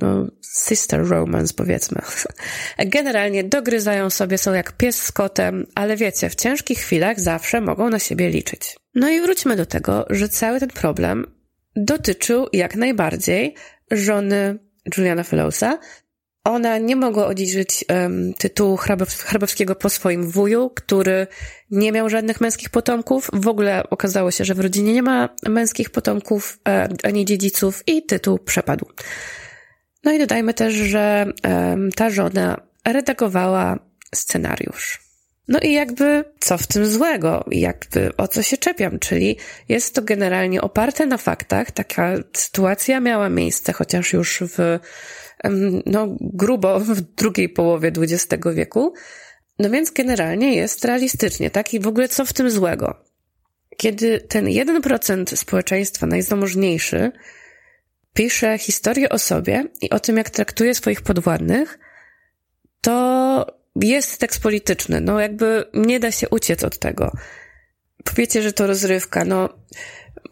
no, 0.00 0.26
sister 0.42 1.08
romance 1.08 1.54
powiedzmy. 1.54 2.02
Generalnie 2.78 3.44
dogryzają 3.44 4.10
sobie, 4.10 4.38
są 4.38 4.54
jak 4.54 4.72
pies 4.72 5.02
z 5.02 5.12
kotem, 5.12 5.66
ale 5.74 5.96
wiecie, 5.96 6.30
w 6.30 6.34
ciężkich 6.34 6.78
chwilach 6.78 7.20
zawsze 7.20 7.60
mogą 7.60 7.90
na 7.90 7.98
siebie 7.98 8.28
liczyć. 8.28 8.76
No 8.94 9.10
i 9.10 9.20
wróćmy 9.20 9.56
do 9.56 9.66
tego, 9.66 10.06
że 10.10 10.28
cały 10.28 10.60
ten 10.60 10.68
problem 10.68 11.26
dotyczył 11.76 12.46
jak 12.52 12.76
najbardziej 12.76 13.54
żony 13.90 14.58
Juliana 14.96 15.22
Fellowsa. 15.22 15.78
Ona 16.44 16.78
nie 16.78 16.96
mogła 16.96 17.26
odziedziczyć 17.26 17.84
um, 17.88 18.34
tytułu 18.34 18.76
hrabowskiego 19.24 19.74
po 19.74 19.90
swoim 19.90 20.30
wuju, 20.30 20.70
który 20.70 21.26
nie 21.70 21.92
miał 21.92 22.10
żadnych 22.10 22.40
męskich 22.40 22.70
potomków. 22.70 23.30
W 23.32 23.48
ogóle 23.48 23.82
okazało 23.90 24.30
się, 24.30 24.44
że 24.44 24.54
w 24.54 24.60
rodzinie 24.60 24.92
nie 24.92 25.02
ma 25.02 25.28
męskich 25.48 25.90
potomków 25.90 26.58
e, 26.68 26.88
ani 27.02 27.24
dziedziców 27.24 27.82
i 27.86 28.06
tytuł 28.06 28.38
przepadł. 28.38 28.86
No 30.04 30.12
i 30.12 30.18
dodajmy 30.18 30.54
też, 30.54 30.74
że 30.74 31.26
ta 31.96 32.10
żona 32.10 32.60
redagowała 32.84 33.78
scenariusz. 34.14 35.00
No 35.48 35.60
i 35.60 35.72
jakby 35.72 36.24
co 36.40 36.58
w 36.58 36.66
tym 36.66 36.86
złego? 36.86 37.44
Jakby 37.50 38.16
o 38.16 38.28
co 38.28 38.42
się 38.42 38.56
czepiam? 38.56 38.98
Czyli 38.98 39.36
jest 39.68 39.94
to 39.94 40.02
generalnie 40.02 40.60
oparte 40.60 41.06
na 41.06 41.16
faktach. 41.16 41.70
Taka 41.70 42.14
sytuacja 42.32 43.00
miała 43.00 43.28
miejsce, 43.28 43.72
chociaż 43.72 44.12
już 44.12 44.42
w, 44.42 44.78
no, 45.86 46.16
grubo 46.20 46.80
w 46.80 47.00
drugiej 47.00 47.48
połowie 47.48 47.92
XX 47.98 48.44
wieku. 48.54 48.94
No 49.58 49.70
więc 49.70 49.90
generalnie 49.90 50.54
jest 50.54 50.84
realistycznie, 50.84 51.50
tak? 51.50 51.74
I 51.74 51.80
w 51.80 51.86
ogóle 51.86 52.08
co 52.08 52.24
w 52.24 52.32
tym 52.32 52.50
złego? 52.50 53.04
Kiedy 53.76 54.20
ten 54.20 54.46
1% 54.46 55.36
społeczeństwa 55.36 56.06
najzamożniejszy 56.06 57.12
pisze 58.14 58.58
historię 58.58 59.08
o 59.08 59.18
sobie 59.18 59.64
i 59.82 59.90
o 59.90 60.00
tym, 60.00 60.16
jak 60.16 60.30
traktuje 60.30 60.74
swoich 60.74 61.02
podwładnych, 61.02 61.78
to 62.80 63.46
jest 63.76 64.20
tekst 64.20 64.42
polityczny. 64.42 65.00
No 65.00 65.20
jakby 65.20 65.64
nie 65.74 66.00
da 66.00 66.10
się 66.10 66.28
uciec 66.28 66.64
od 66.64 66.78
tego. 66.78 67.12
Powiecie, 68.04 68.42
że 68.42 68.52
to 68.52 68.66
rozrywka. 68.66 69.24
No 69.24 69.48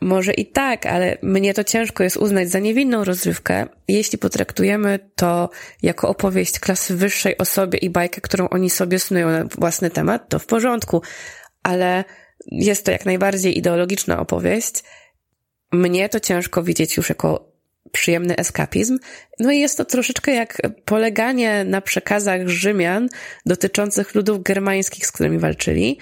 może 0.01 0.33
i 0.33 0.47
tak, 0.47 0.87
ale 0.87 1.19
mnie 1.23 1.55
to 1.55 1.64
ciężko 1.64 2.05
jest 2.05 2.17
uznać 2.17 2.51
za 2.51 2.59
niewinną 2.59 3.05
rozrywkę, 3.05 3.67
jeśli 3.88 4.19
potraktujemy 4.19 5.11
to 5.14 5.51
jako 5.83 6.09
opowieść 6.09 6.59
klasy 6.59 6.97
wyższej 6.97 7.38
o 7.38 7.45
sobie 7.45 7.79
i 7.79 7.91
bajkę, 7.91 8.21
którą 8.21 8.49
oni 8.49 8.71
sobie 8.71 8.99
snują 8.99 9.31
na 9.31 9.45
własny 9.45 9.91
temat, 9.91 10.29
to 10.29 10.38
w 10.38 10.47
porządku. 10.47 11.03
Ale 11.62 12.05
jest 12.47 12.85
to 12.85 12.91
jak 12.91 13.07
najbardziej 13.07 13.59
ideologiczna 13.59 14.21
opowieść. 14.21 14.85
Mnie 15.73 16.09
to 16.09 16.21
ciężko 16.21 16.62
widzieć 16.62 16.97
już 16.97 17.09
jako 17.09 17.48
przyjemny 17.92 18.37
eskapizm. 18.37 18.98
No 19.40 19.53
i 19.53 19.59
jest 19.59 19.77
to 19.77 19.85
troszeczkę 19.85 20.33
jak 20.33 20.59
poleganie 20.85 21.64
na 21.64 21.81
przekazach 21.81 22.48
Rzymian 22.48 23.09
dotyczących 23.46 24.14
ludów 24.14 24.42
germańskich, 24.42 25.07
z 25.07 25.12
którymi 25.12 25.38
walczyli. 25.38 25.98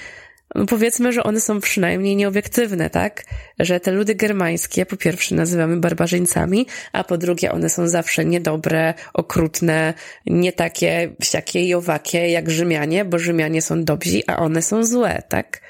No 0.54 0.66
powiedzmy, 0.66 1.12
że 1.12 1.22
one 1.22 1.40
są 1.40 1.60
przynajmniej 1.60 2.16
nieobiektywne, 2.16 2.90
tak? 2.90 3.24
Że 3.58 3.80
te 3.80 3.92
ludy 3.92 4.14
germańskie 4.14 4.86
po 4.86 4.96
pierwsze 4.96 5.34
nazywamy 5.34 5.76
barbarzyńcami, 5.76 6.66
a 6.92 7.04
po 7.04 7.18
drugie 7.18 7.52
one 7.52 7.68
są 7.68 7.88
zawsze 7.88 8.24
niedobre, 8.24 8.94
okrutne, 9.14 9.94
nie 10.26 10.52
takie 10.52 11.16
wsiakie 11.22 11.64
i 11.64 11.74
owakie 11.74 12.28
jak 12.28 12.50
Rzymianie, 12.50 13.04
bo 13.04 13.18
Rzymianie 13.18 13.62
są 13.62 13.84
dobrzy, 13.84 14.22
a 14.26 14.36
one 14.36 14.62
są 14.62 14.84
złe, 14.84 15.22
tak? 15.28 15.60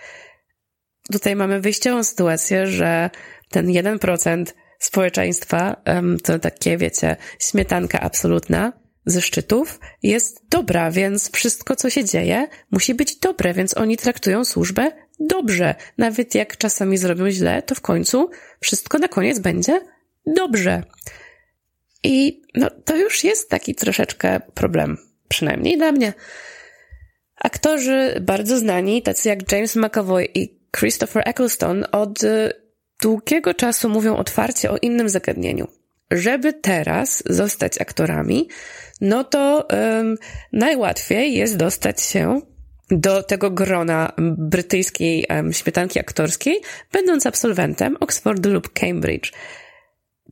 Tutaj 1.12 1.36
mamy 1.36 1.60
wyjściową 1.60 2.04
sytuację, 2.04 2.66
że 2.66 3.10
ten 3.50 3.66
1% 3.66 4.44
społeczeństwa, 4.78 5.82
to 6.24 6.38
takie, 6.38 6.76
wiecie, 6.76 7.16
śmietanka 7.40 8.00
absolutna 8.00 8.72
ze 9.06 9.22
szczytów, 9.22 9.80
jest 10.02 10.40
dobra, 10.50 10.90
więc 10.90 11.30
wszystko, 11.32 11.76
co 11.76 11.90
się 11.90 12.04
dzieje, 12.04 12.48
musi 12.70 12.94
być 12.94 13.16
dobre, 13.16 13.54
więc 13.54 13.76
oni 13.76 13.96
traktują 13.96 14.44
służbę 14.44 14.92
dobrze. 15.20 15.74
Nawet 15.98 16.34
jak 16.34 16.56
czasami 16.56 16.98
zrobią 16.98 17.30
źle, 17.30 17.62
to 17.62 17.74
w 17.74 17.80
końcu 17.80 18.30
wszystko 18.60 18.98
na 18.98 19.08
koniec 19.08 19.38
będzie 19.38 19.80
dobrze. 20.26 20.82
I 22.02 22.42
no, 22.54 22.70
to 22.84 22.96
już 22.96 23.24
jest 23.24 23.50
taki 23.50 23.74
troszeczkę 23.74 24.40
problem, 24.54 24.98
przynajmniej 25.28 25.76
dla 25.76 25.92
mnie. 25.92 26.12
Aktorzy 27.36 28.18
bardzo 28.20 28.58
znani, 28.58 29.02
tacy 29.02 29.28
jak 29.28 29.52
James 29.52 29.76
McAvoy 29.76 30.28
i 30.34 30.58
Christopher 30.78 31.22
Eccleston, 31.26 31.84
od 31.92 32.24
y, 32.24 32.52
długiego 33.02 33.54
czasu 33.54 33.88
mówią 33.88 34.16
otwarcie 34.16 34.70
o 34.70 34.76
innym 34.76 35.08
zagadnieniu. 35.08 35.68
Żeby 36.10 36.52
teraz 36.52 37.22
zostać 37.26 37.80
aktorami, 37.80 38.48
no 39.00 39.24
to 39.24 39.68
um, 39.70 40.16
najłatwiej 40.52 41.34
jest 41.34 41.56
dostać 41.56 42.02
się 42.02 42.40
do 42.90 43.22
tego 43.22 43.50
grona 43.50 44.12
brytyjskiej 44.38 45.26
um, 45.30 45.52
śmietanki 45.52 46.00
aktorskiej, 46.00 46.60
będąc 46.92 47.26
absolwentem 47.26 47.96
Oxfordu 48.00 48.52
lub 48.52 48.72
Cambridge. 48.72 49.32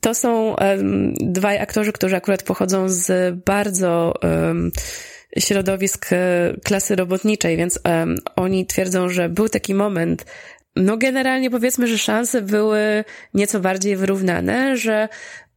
To 0.00 0.14
są 0.14 0.55
um, 0.55 1.14
dwaj 1.14 1.59
aktorzy, 1.59 1.92
którzy 1.92 2.16
akurat 2.16 2.42
pochodzą 2.42 2.88
z 2.88 3.35
bardzo 3.44 4.14
um, 4.22 4.70
środowisk 5.38 6.12
e, 6.12 6.55
klasy 6.64 6.96
robotniczej, 6.96 7.57
więc 7.57 7.79
um, 7.85 8.16
oni 8.37 8.66
twierdzą, 8.66 9.09
że 9.09 9.29
był 9.29 9.48
taki 9.48 9.74
moment, 9.74 10.24
no 10.76 10.96
generalnie 10.96 11.50
powiedzmy, 11.50 11.87
że 11.87 11.98
szanse 11.98 12.42
były 12.42 13.04
nieco 13.34 13.60
bardziej 13.60 13.96
wyrównane, 13.96 14.76
że 14.76 15.08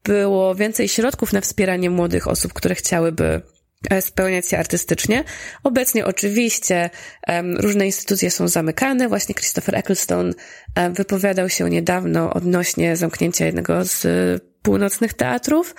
było 0.04 0.56
więcej 0.56 0.88
środków 0.88 1.34
na 1.34 1.42
wspieranie 1.42 1.90
młodych 1.90 2.28
osób, 2.28 2.54
które 2.54 2.76
chciałyby 2.76 3.42
e, 3.90 4.02
spełniać 4.02 4.50
się 4.50 4.58
artystycznie. 4.58 5.24
Obecnie 5.64 6.06
oczywiście 6.06 6.90
um, 7.28 7.58
różne 7.58 7.86
instytucje 7.86 8.32
są 8.32 8.48
zamykane. 8.48 9.08
Właśnie 9.08 9.36
Christopher 9.36 9.76
Ecclestone 9.76 10.34
um, 10.78 10.94
wypowiadał 10.94 11.50
się 11.50 11.70
niedawno 11.70 12.34
odnośnie 12.34 12.96
zamknięcia 12.96 13.46
jednego 13.46 13.86
z 13.86 14.06
y, 14.06 14.40
północnych 14.62 15.14
teatrów 15.14 15.76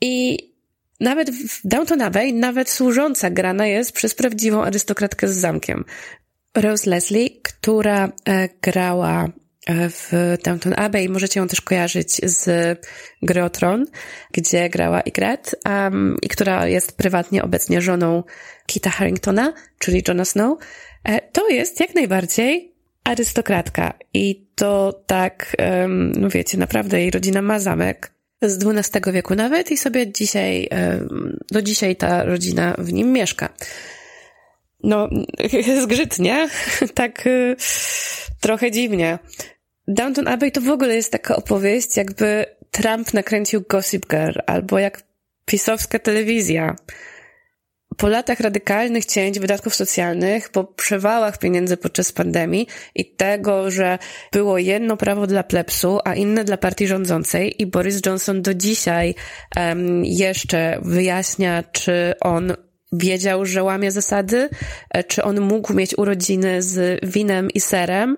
i 0.00 0.38
nawet 1.00 1.30
w 1.30 1.60
Downton 1.64 2.02
Abbey 2.02 2.34
nawet 2.34 2.70
służąca 2.70 3.30
grana 3.30 3.66
jest 3.66 3.92
przez 3.92 4.14
prawdziwą 4.14 4.62
arystokratkę 4.64 5.28
z 5.28 5.36
zamkiem. 5.36 5.84
Rose 6.54 6.90
Leslie, 6.90 7.30
która 7.60 8.12
e, 8.24 8.48
grała 8.62 9.24
e, 9.66 9.90
w 9.90 10.12
Downton 10.44 10.74
Abbey. 10.76 11.08
Możecie 11.08 11.40
ją 11.40 11.48
też 11.48 11.60
kojarzyć 11.60 12.12
z 12.12 12.78
Gry 13.22 13.42
o 13.42 13.50
Tron, 13.50 13.86
gdzie 14.32 14.70
grała 14.70 15.00
Ygritte 15.00 15.50
um, 15.68 16.16
i 16.22 16.28
która 16.28 16.66
jest 16.66 16.96
prywatnie 16.96 17.42
obecnie 17.42 17.82
żoną 17.82 18.22
Kita 18.66 18.90
Harringtona, 18.90 19.52
czyli 19.78 20.02
Jona 20.08 20.24
Snow. 20.24 20.58
E, 21.04 21.20
to 21.32 21.48
jest 21.48 21.80
jak 21.80 21.94
najbardziej 21.94 22.72
arystokratka 23.04 23.94
i 24.14 24.46
to 24.54 25.02
tak, 25.06 25.56
um, 25.58 26.12
no 26.12 26.28
wiecie, 26.28 26.58
naprawdę 26.58 27.00
jej 27.00 27.10
rodzina 27.10 27.42
ma 27.42 27.58
zamek 27.58 28.10
z 28.42 28.66
XII 28.66 29.12
wieku 29.12 29.34
nawet 29.34 29.70
i 29.70 29.76
sobie 29.76 30.12
dzisiaj, 30.12 30.68
do 31.50 31.62
dzisiaj 31.62 31.96
ta 31.96 32.24
rodzina 32.24 32.74
w 32.78 32.92
nim 32.92 33.12
mieszka. 33.12 33.48
No, 34.82 35.08
zgrzytnie, 35.82 36.48
tak 36.94 37.26
y, 37.26 37.56
trochę 38.40 38.70
dziwnie. 38.70 39.18
Downton 39.88 40.28
Abbey 40.28 40.52
to 40.52 40.60
w 40.60 40.68
ogóle 40.68 40.96
jest 40.96 41.12
taka 41.12 41.36
opowieść, 41.36 41.96
jakby 41.96 42.44
Trump 42.70 43.14
nakręcił 43.14 43.62
Gossip 43.68 44.06
Girl, 44.08 44.38
albo 44.46 44.78
jak 44.78 45.02
pisowska 45.44 45.98
telewizja 45.98 46.76
po 47.98 48.08
latach 48.08 48.40
radykalnych 48.40 49.06
cięć 49.06 49.38
wydatków 49.38 49.74
socjalnych, 49.74 50.50
po 50.50 50.64
przewałach 50.64 51.38
pieniędzy 51.38 51.76
podczas 51.76 52.12
pandemii 52.12 52.66
i 52.94 53.04
tego, 53.04 53.70
że 53.70 53.98
było 54.32 54.58
jedno 54.58 54.96
prawo 54.96 55.26
dla 55.26 55.42
plepsu, 55.42 55.98
a 56.04 56.14
inne 56.14 56.44
dla 56.44 56.56
partii 56.56 56.86
rządzącej 56.86 57.62
i 57.62 57.66
Boris 57.66 58.00
Johnson 58.06 58.42
do 58.42 58.54
dzisiaj 58.54 59.14
um, 59.56 60.04
jeszcze 60.04 60.78
wyjaśnia, 60.82 61.62
czy 61.72 62.14
on 62.20 62.52
wiedział, 62.92 63.44
że 63.44 63.62
łamie 63.62 63.90
zasady, 63.90 64.48
e, 64.90 65.04
czy 65.04 65.22
on 65.22 65.40
mógł 65.40 65.74
mieć 65.74 65.98
urodziny 65.98 66.62
z 66.62 67.04
winem 67.06 67.50
i 67.50 67.60
serem, 67.60 68.16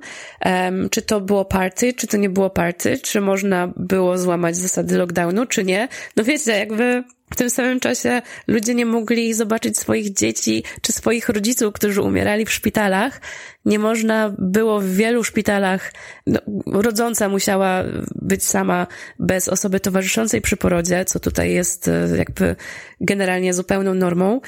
czy 0.91 1.03
to 1.03 1.21
było 1.21 1.45
party, 1.45 1.93
czy 1.93 2.07
to 2.07 2.17
nie 2.17 2.31
było 2.31 2.51
party, 2.51 2.99
czy 2.99 3.21
można 3.21 3.73
było 3.77 4.19
złamać 4.19 4.57
zasady 4.57 4.99
lockdownu, 4.99 5.47
czy 5.47 5.65
nie. 5.65 5.89
No 6.17 6.25
wiecie, 6.25 6.53
jakby 6.53 7.05
w 7.33 7.37
tym 7.37 7.51
samym 7.51 7.81
czasie 7.81 8.23
ludzie 8.47 8.75
nie 8.75 8.87
mogli 8.87 9.35
zobaczyć 9.35 9.79
swoich 9.79 10.13
dzieci 10.13 10.65
czy 10.83 10.93
swoich 10.93 11.29
rodziców, 11.29 11.75
którzy 11.75 12.03
umierali 12.03 12.47
w 12.47 12.53
szpitalach. 12.53 13.21
Nie 13.65 13.79
można 13.79 14.35
było 14.39 14.81
w 14.81 14.87
wielu 14.87 15.25
szpitalach, 15.25 15.93
no, 16.27 16.41
rodząca 16.67 17.29
musiała 17.29 17.85
być 18.15 18.45
sama 18.45 18.87
bez 19.19 19.49
osoby 19.49 19.81
towarzyszącej 19.81 20.41
przy 20.41 20.57
porodzie, 20.57 21.05
co 21.05 21.21
tutaj 21.21 21.53
jest 21.53 21.89
e, 21.89 22.09
jakby 22.17 22.57
generalnie 23.01 23.55
zupełną 23.55 23.95
normą 23.95 24.41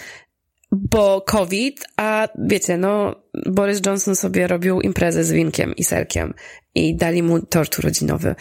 bo 0.73 1.21
COVID, 1.21 1.85
a 1.97 2.29
wiecie, 2.39 2.77
no, 2.77 3.15
Boris 3.47 3.81
Johnson 3.87 4.17
sobie 4.17 4.47
robił 4.47 4.81
imprezę 4.81 5.25
z 5.25 5.33
winkiem 5.33 5.77
i 5.77 5.85
serkiem 5.85 6.35
i 6.75 6.97
dali 6.97 7.23
mu 7.23 7.47
tort 7.47 7.79
urodzinowy. 7.79 8.35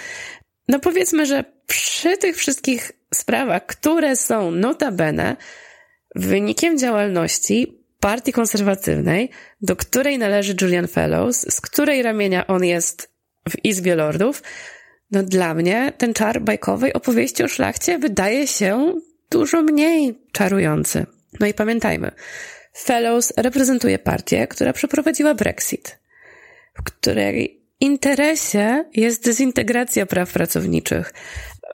No 0.67 0.79
powiedzmy, 0.79 1.25
że 1.25 1.43
przy 1.67 2.17
tych 2.17 2.35
wszystkich 2.35 2.91
sprawach, 3.13 3.65
które 3.65 4.15
są 4.15 4.51
notabene 4.51 5.35
wynikiem 6.15 6.77
działalności 6.77 7.81
partii 7.99 8.33
konserwatywnej, 8.33 9.29
do 9.61 9.75
której 9.75 10.17
należy 10.17 10.55
Julian 10.61 10.87
Fellows, 10.87 11.53
z 11.53 11.61
której 11.61 12.03
ramienia 12.03 12.47
on 12.47 12.63
jest 12.63 13.11
w 13.49 13.65
Izbie 13.65 13.95
Lordów, 13.95 14.43
no 15.11 15.23
dla 15.23 15.53
mnie 15.53 15.93
ten 15.97 16.13
czar 16.13 16.41
bajkowej 16.41 16.93
opowieści 16.93 17.43
o 17.43 17.47
szlachcie 17.47 17.99
wydaje 17.99 18.47
się 18.47 18.93
dużo 19.31 19.61
mniej 19.61 20.19
czarujący. 20.31 21.05
No 21.39 21.47
i 21.47 21.53
pamiętajmy, 21.53 22.11
Fellows 22.73 23.33
reprezentuje 23.37 23.99
partię, 23.99 24.47
która 24.47 24.73
przeprowadziła 24.73 25.33
Brexit, 25.33 25.99
w 26.73 26.83
której 26.83 27.61
interesie 27.79 28.85
jest 28.93 29.25
dezintegracja 29.25 30.05
praw 30.05 30.33
pracowniczych. 30.33 31.13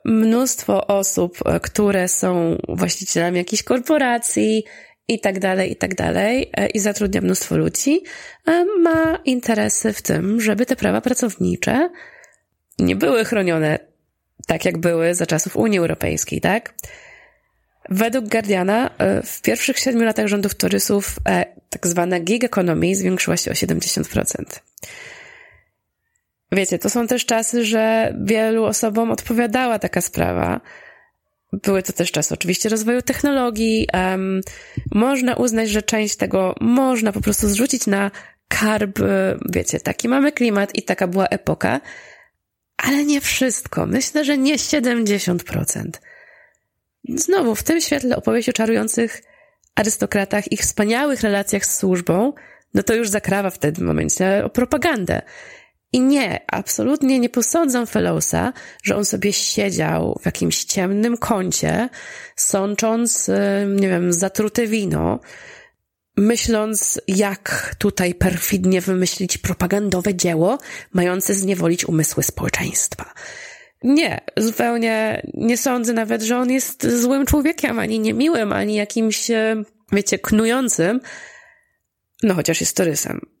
Mnóstwo 0.08 0.86
osób, 0.86 1.38
które 1.62 2.08
są 2.08 2.58
właścicielami 2.68 3.38
jakichś 3.38 3.62
korporacji 3.62 4.64
i 5.08 5.20
tak 5.20 5.38
dalej, 5.38 5.72
i 5.72 5.76
tak 5.76 5.94
dalej, 5.94 6.50
e, 6.56 6.66
i 6.66 6.78
zatrudnia 6.78 7.20
mnóstwo 7.20 7.56
ludzi, 7.56 8.02
e, 8.46 8.64
ma 8.64 9.18
interesy 9.24 9.92
w 9.92 10.02
tym, 10.02 10.40
żeby 10.40 10.66
te 10.66 10.76
prawa 10.76 11.00
pracownicze 11.00 11.90
nie 12.78 12.96
były 12.96 13.24
chronione 13.24 13.78
tak, 14.46 14.64
jak 14.64 14.78
były 14.78 15.14
za 15.14 15.26
czasów 15.26 15.56
Unii 15.56 15.78
Europejskiej, 15.78 16.40
tak? 16.40 16.74
Według 17.88 18.28
Guardiana 18.28 18.90
e, 18.98 19.22
w 19.22 19.42
pierwszych 19.42 19.78
siedmiu 19.78 20.04
latach 20.04 20.26
rządów 20.26 20.54
Torysów 20.54 21.16
tak 21.70 21.86
zwana 21.86 22.20
gig 22.20 22.44
economy 22.44 22.94
zwiększyła 22.94 23.36
się 23.36 23.50
o 23.50 23.54
70%. 23.54 24.60
Wiecie, 26.52 26.78
to 26.78 26.90
są 26.90 27.06
też 27.06 27.26
czasy, 27.26 27.64
że 27.64 28.14
wielu 28.24 28.64
osobom 28.64 29.10
odpowiadała 29.10 29.78
taka 29.78 30.00
sprawa. 30.00 30.60
Były 31.52 31.82
to 31.82 31.92
też 31.92 32.12
czasy 32.12 32.34
oczywiście 32.34 32.68
rozwoju 32.68 33.02
technologii. 33.02 33.86
Um, 33.94 34.40
można 34.94 35.34
uznać, 35.34 35.70
że 35.70 35.82
część 35.82 36.16
tego 36.16 36.54
można 36.60 37.12
po 37.12 37.20
prostu 37.20 37.48
zrzucić 37.48 37.86
na 37.86 38.10
karb, 38.48 38.98
wiecie, 39.50 39.80
taki 39.80 40.08
mamy 40.08 40.32
klimat 40.32 40.74
i 40.74 40.82
taka 40.82 41.06
była 41.06 41.26
epoka, 41.26 41.80
ale 42.76 43.04
nie 43.04 43.20
wszystko. 43.20 43.86
Myślę, 43.86 44.24
że 44.24 44.38
nie 44.38 44.56
70%. 44.56 45.90
Znowu, 47.08 47.54
w 47.54 47.62
tym 47.62 47.80
świetle 47.80 48.16
opowieść 48.16 48.48
o 48.48 48.52
czarujących 48.52 49.22
arystokratach, 49.74 50.52
ich 50.52 50.60
wspaniałych 50.60 51.20
relacjach 51.20 51.66
z 51.66 51.78
służbą, 51.78 52.32
no 52.74 52.82
to 52.82 52.94
już 52.94 53.08
zakrawa 53.08 53.50
w 53.50 53.58
tym 53.58 53.74
momencie 53.80 54.44
o 54.44 54.50
propagandę. 54.50 55.22
I 55.92 56.00
nie, 56.00 56.40
absolutnie 56.46 57.18
nie 57.18 57.28
posądzam 57.28 57.86
Fellowsa, 57.86 58.52
że 58.82 58.96
on 58.96 59.04
sobie 59.04 59.32
siedział 59.32 60.18
w 60.22 60.26
jakimś 60.26 60.64
ciemnym 60.64 61.16
kącie, 61.16 61.88
sącząc, 62.36 63.30
nie 63.76 63.88
wiem, 63.88 64.12
zatrute 64.12 64.66
wino, 64.66 65.20
myśląc, 66.16 67.00
jak 67.08 67.74
tutaj 67.78 68.14
perfidnie 68.14 68.80
wymyślić 68.80 69.38
propagandowe 69.38 70.14
dzieło, 70.14 70.58
mające 70.92 71.34
zniewolić 71.34 71.84
umysły 71.84 72.22
społeczeństwa. 72.22 73.14
Nie, 73.82 74.20
zupełnie 74.36 75.22
nie 75.34 75.56
sądzę 75.56 75.92
nawet, 75.92 76.22
że 76.22 76.38
on 76.38 76.50
jest 76.50 77.00
złym 77.00 77.26
człowiekiem, 77.26 77.78
ani 77.78 78.00
niemiłym, 78.00 78.52
ani 78.52 78.74
jakimś, 78.74 79.30
wiecie, 79.92 80.18
knującym, 80.18 81.00
no 82.22 82.34
chociaż 82.34 82.60
jest 82.60 82.76
torysem 82.76 83.37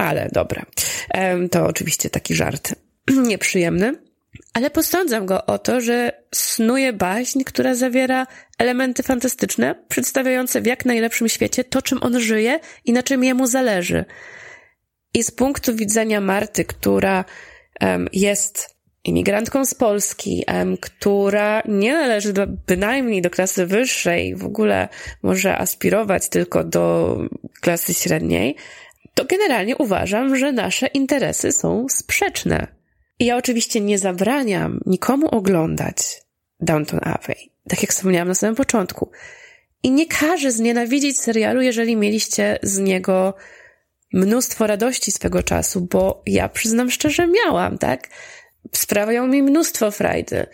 ale 0.00 0.28
dobra. 0.32 0.66
To 1.50 1.66
oczywiście 1.66 2.10
taki 2.10 2.34
żart 2.34 2.74
nieprzyjemny. 3.30 3.94
ale 4.54 4.70
posądzam 4.70 5.26
go 5.26 5.46
o 5.46 5.58
to, 5.58 5.80
że 5.80 6.12
snuje 6.34 6.92
baśń, 6.92 7.42
która 7.44 7.74
zawiera 7.74 8.26
elementy 8.58 9.02
fantastyczne, 9.02 9.74
przedstawiające 9.88 10.60
w 10.60 10.66
jak 10.66 10.84
najlepszym 10.84 11.28
świecie 11.28 11.64
to, 11.64 11.82
czym 11.82 12.02
on 12.02 12.20
żyje 12.20 12.60
i 12.84 12.92
na 12.92 13.02
czym 13.02 13.24
jemu 13.24 13.46
zależy. 13.46 14.04
I 15.14 15.22
z 15.22 15.30
punktu 15.30 15.76
widzenia 15.76 16.20
Marty, 16.20 16.64
która 16.64 17.24
jest 18.12 18.76
imigrantką 19.04 19.64
z 19.64 19.74
Polski, 19.74 20.44
która 20.80 21.62
nie 21.68 21.92
należy 21.92 22.32
bynajmniej 22.66 23.22
do 23.22 23.30
klasy 23.30 23.66
wyższej, 23.66 24.36
w 24.36 24.44
ogóle 24.44 24.88
może 25.22 25.58
aspirować 25.58 26.28
tylko 26.28 26.64
do 26.64 27.16
klasy 27.60 27.94
średniej, 27.94 28.56
to 29.14 29.24
generalnie 29.24 29.76
uważam, 29.76 30.36
że 30.36 30.52
nasze 30.52 30.86
interesy 30.86 31.52
są 31.52 31.86
sprzeczne. 31.88 32.66
I 33.18 33.26
ja 33.26 33.36
oczywiście 33.36 33.80
nie 33.80 33.98
zabraniam 33.98 34.80
nikomu 34.86 35.28
oglądać 35.28 36.22
Downton 36.60 37.00
Abbey, 37.02 37.52
tak 37.68 37.82
jak 37.82 37.90
wspomniałam 37.90 38.28
na 38.28 38.34
samym 38.34 38.54
początku. 38.54 39.10
I 39.82 39.90
nie 39.90 40.06
każę 40.06 40.50
znienawidzić 40.50 41.20
serialu, 41.20 41.62
jeżeli 41.62 41.96
mieliście 41.96 42.58
z 42.62 42.78
niego 42.78 43.34
mnóstwo 44.12 44.66
radości 44.66 45.12
swego 45.12 45.42
czasu, 45.42 45.80
bo 45.80 46.22
ja 46.26 46.48
przyznam 46.48 46.90
szczerze, 46.90 47.26
miałam, 47.26 47.78
tak? 47.78 48.08
Sprawiają 48.72 49.26
mi 49.26 49.42
mnóstwo 49.42 49.90
frajdy. 49.90 50.46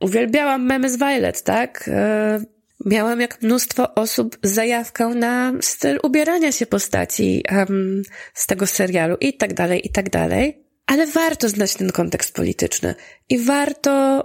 Uwielbiałam 0.00 0.66
memy 0.66 0.90
z 0.90 0.96
Violet, 0.96 1.42
tak? 1.42 1.90
Miałam 2.84 3.20
jak 3.20 3.42
mnóstwo 3.42 3.94
osób 3.94 4.38
zajawkę 4.42 5.08
na 5.08 5.52
styl 5.60 5.98
ubierania 6.02 6.52
się 6.52 6.66
postaci 6.66 7.44
um, 7.50 8.02
z 8.34 8.46
tego 8.46 8.66
serialu 8.66 9.16
i 9.20 9.36
tak 9.36 9.54
dalej, 9.54 9.86
i 9.86 9.90
tak 9.90 10.10
dalej. 10.10 10.66
Ale 10.86 11.06
warto 11.06 11.48
znać 11.48 11.74
ten 11.74 11.92
kontekst 11.92 12.34
polityczny 12.34 12.94
i 13.28 13.38
warto 13.38 14.22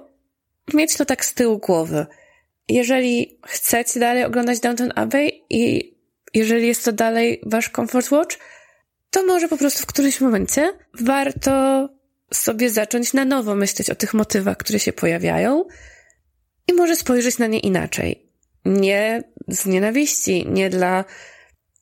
mieć 0.73 0.97
to 0.97 1.05
tak 1.05 1.25
z 1.25 1.33
tyłu 1.33 1.57
głowy. 1.57 2.05
Jeżeli 2.69 3.39
chcecie 3.47 3.99
dalej 3.99 4.23
oglądać 4.23 4.59
Downton 4.59 4.91
Abbey 4.95 5.45
i 5.49 5.93
jeżeli 6.33 6.67
jest 6.67 6.85
to 6.85 6.91
dalej 6.91 7.41
wasz 7.45 7.69
comfort 7.69 8.11
watch, 8.11 8.37
to 9.09 9.25
może 9.25 9.47
po 9.47 9.57
prostu 9.57 9.83
w 9.83 9.85
którymś 9.85 10.21
momencie 10.21 10.73
warto 10.93 11.89
sobie 12.33 12.69
zacząć 12.69 13.13
na 13.13 13.25
nowo 13.25 13.55
myśleć 13.55 13.89
o 13.89 13.95
tych 13.95 14.13
motywach, 14.13 14.57
które 14.57 14.79
się 14.79 14.93
pojawiają 14.93 15.65
i 16.67 16.73
może 16.73 16.95
spojrzeć 16.95 17.37
na 17.37 17.47
nie 17.47 17.59
inaczej. 17.59 18.30
Nie 18.65 19.23
z 19.47 19.65
nienawiści, 19.65 20.45
nie 20.47 20.69
dla 20.69 21.05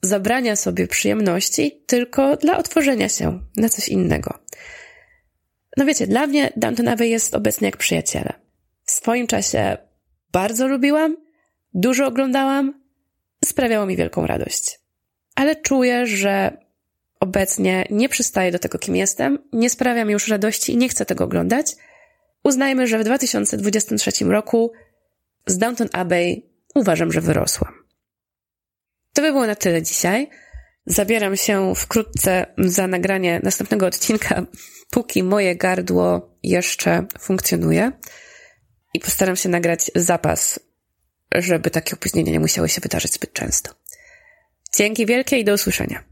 zabrania 0.02 0.56
sobie 0.56 0.88
przyjemności, 0.88 1.84
tylko 1.88 2.38
dla 2.38 2.58
otworzenia 2.58 3.10
się 3.10 3.39
na 3.58 3.70
coś 3.70 3.89
innego. 3.89 4.39
No 5.78 5.86
wiecie, 5.86 6.08
dla 6.08 6.28
mnie 6.28 6.54
Downton 6.56 6.88
Abbey 6.88 7.10
jest 7.10 7.36
obecnie 7.36 7.65
jak 7.65 7.78
przyjaciele. 7.78 8.34
W 8.86 8.92
swoim 8.92 9.28
czasie 9.28 9.78
bardzo 10.32 10.68
lubiłam, 10.68 11.18
dużo 11.74 12.08
oglądałam, 12.08 12.82
sprawiało 13.46 13.86
mi 13.86 13.98
wielką 13.98 14.28
radość. 14.28 14.80
Ale 15.36 15.56
czuję, 15.56 16.06
że 16.06 16.58
obecnie 17.20 17.86
nie 17.89 18.10
przystaję 18.10 18.52
do 18.52 18.60
tego, 18.60 18.80
kim 18.80 18.96
jestem, 18.96 19.39
nie 19.54 19.70
sprawia 19.70 20.06
mi 20.06 20.13
już 20.13 20.28
radości 20.28 20.74
i 20.74 20.78
nie 20.78 20.89
chcę 20.89 21.06
tego 21.06 21.24
oglądać. 21.24 21.76
Uznajmy, 22.44 22.88
że 22.88 23.00
w 23.00 23.04
2023 23.04 24.26
roku 24.26 24.72
z 25.48 25.58
Downton 25.58 25.88
Abbey 25.94 26.48
uważam, 26.75 27.12
że 27.12 27.21
wyrosłam. 27.21 27.73
To 29.13 29.21
by 29.21 29.32
było 29.32 29.47
na 29.47 29.55
tyle 29.55 29.84
dzisiaj. 29.84 30.29
Zabieram 30.86 31.38
się 31.38 31.75
wkrótce 31.75 32.45
za 32.58 32.88
nagranie 32.88 33.39
następnego 33.43 33.86
odcinka, 33.86 34.45
póki 34.89 35.23
moje 35.23 35.55
gardło 35.55 36.36
jeszcze 36.43 37.05
funkcjonuje. 37.19 37.91
I 38.93 38.99
postaram 38.99 39.36
się 39.36 39.49
nagrać 39.49 39.91
zapas, 39.95 40.60
żeby 41.36 41.71
takie 41.71 41.93
opóźnienia 41.93 42.32
nie 42.32 42.39
musiały 42.39 42.69
się 42.69 42.82
wydarzyć 42.82 43.13
zbyt 43.13 43.34
często. 43.34 43.71
Dzięki 44.75 45.05
wielkie 45.05 45.38
i 45.39 45.45
do 45.45 45.53
usłyszenia. 45.53 46.09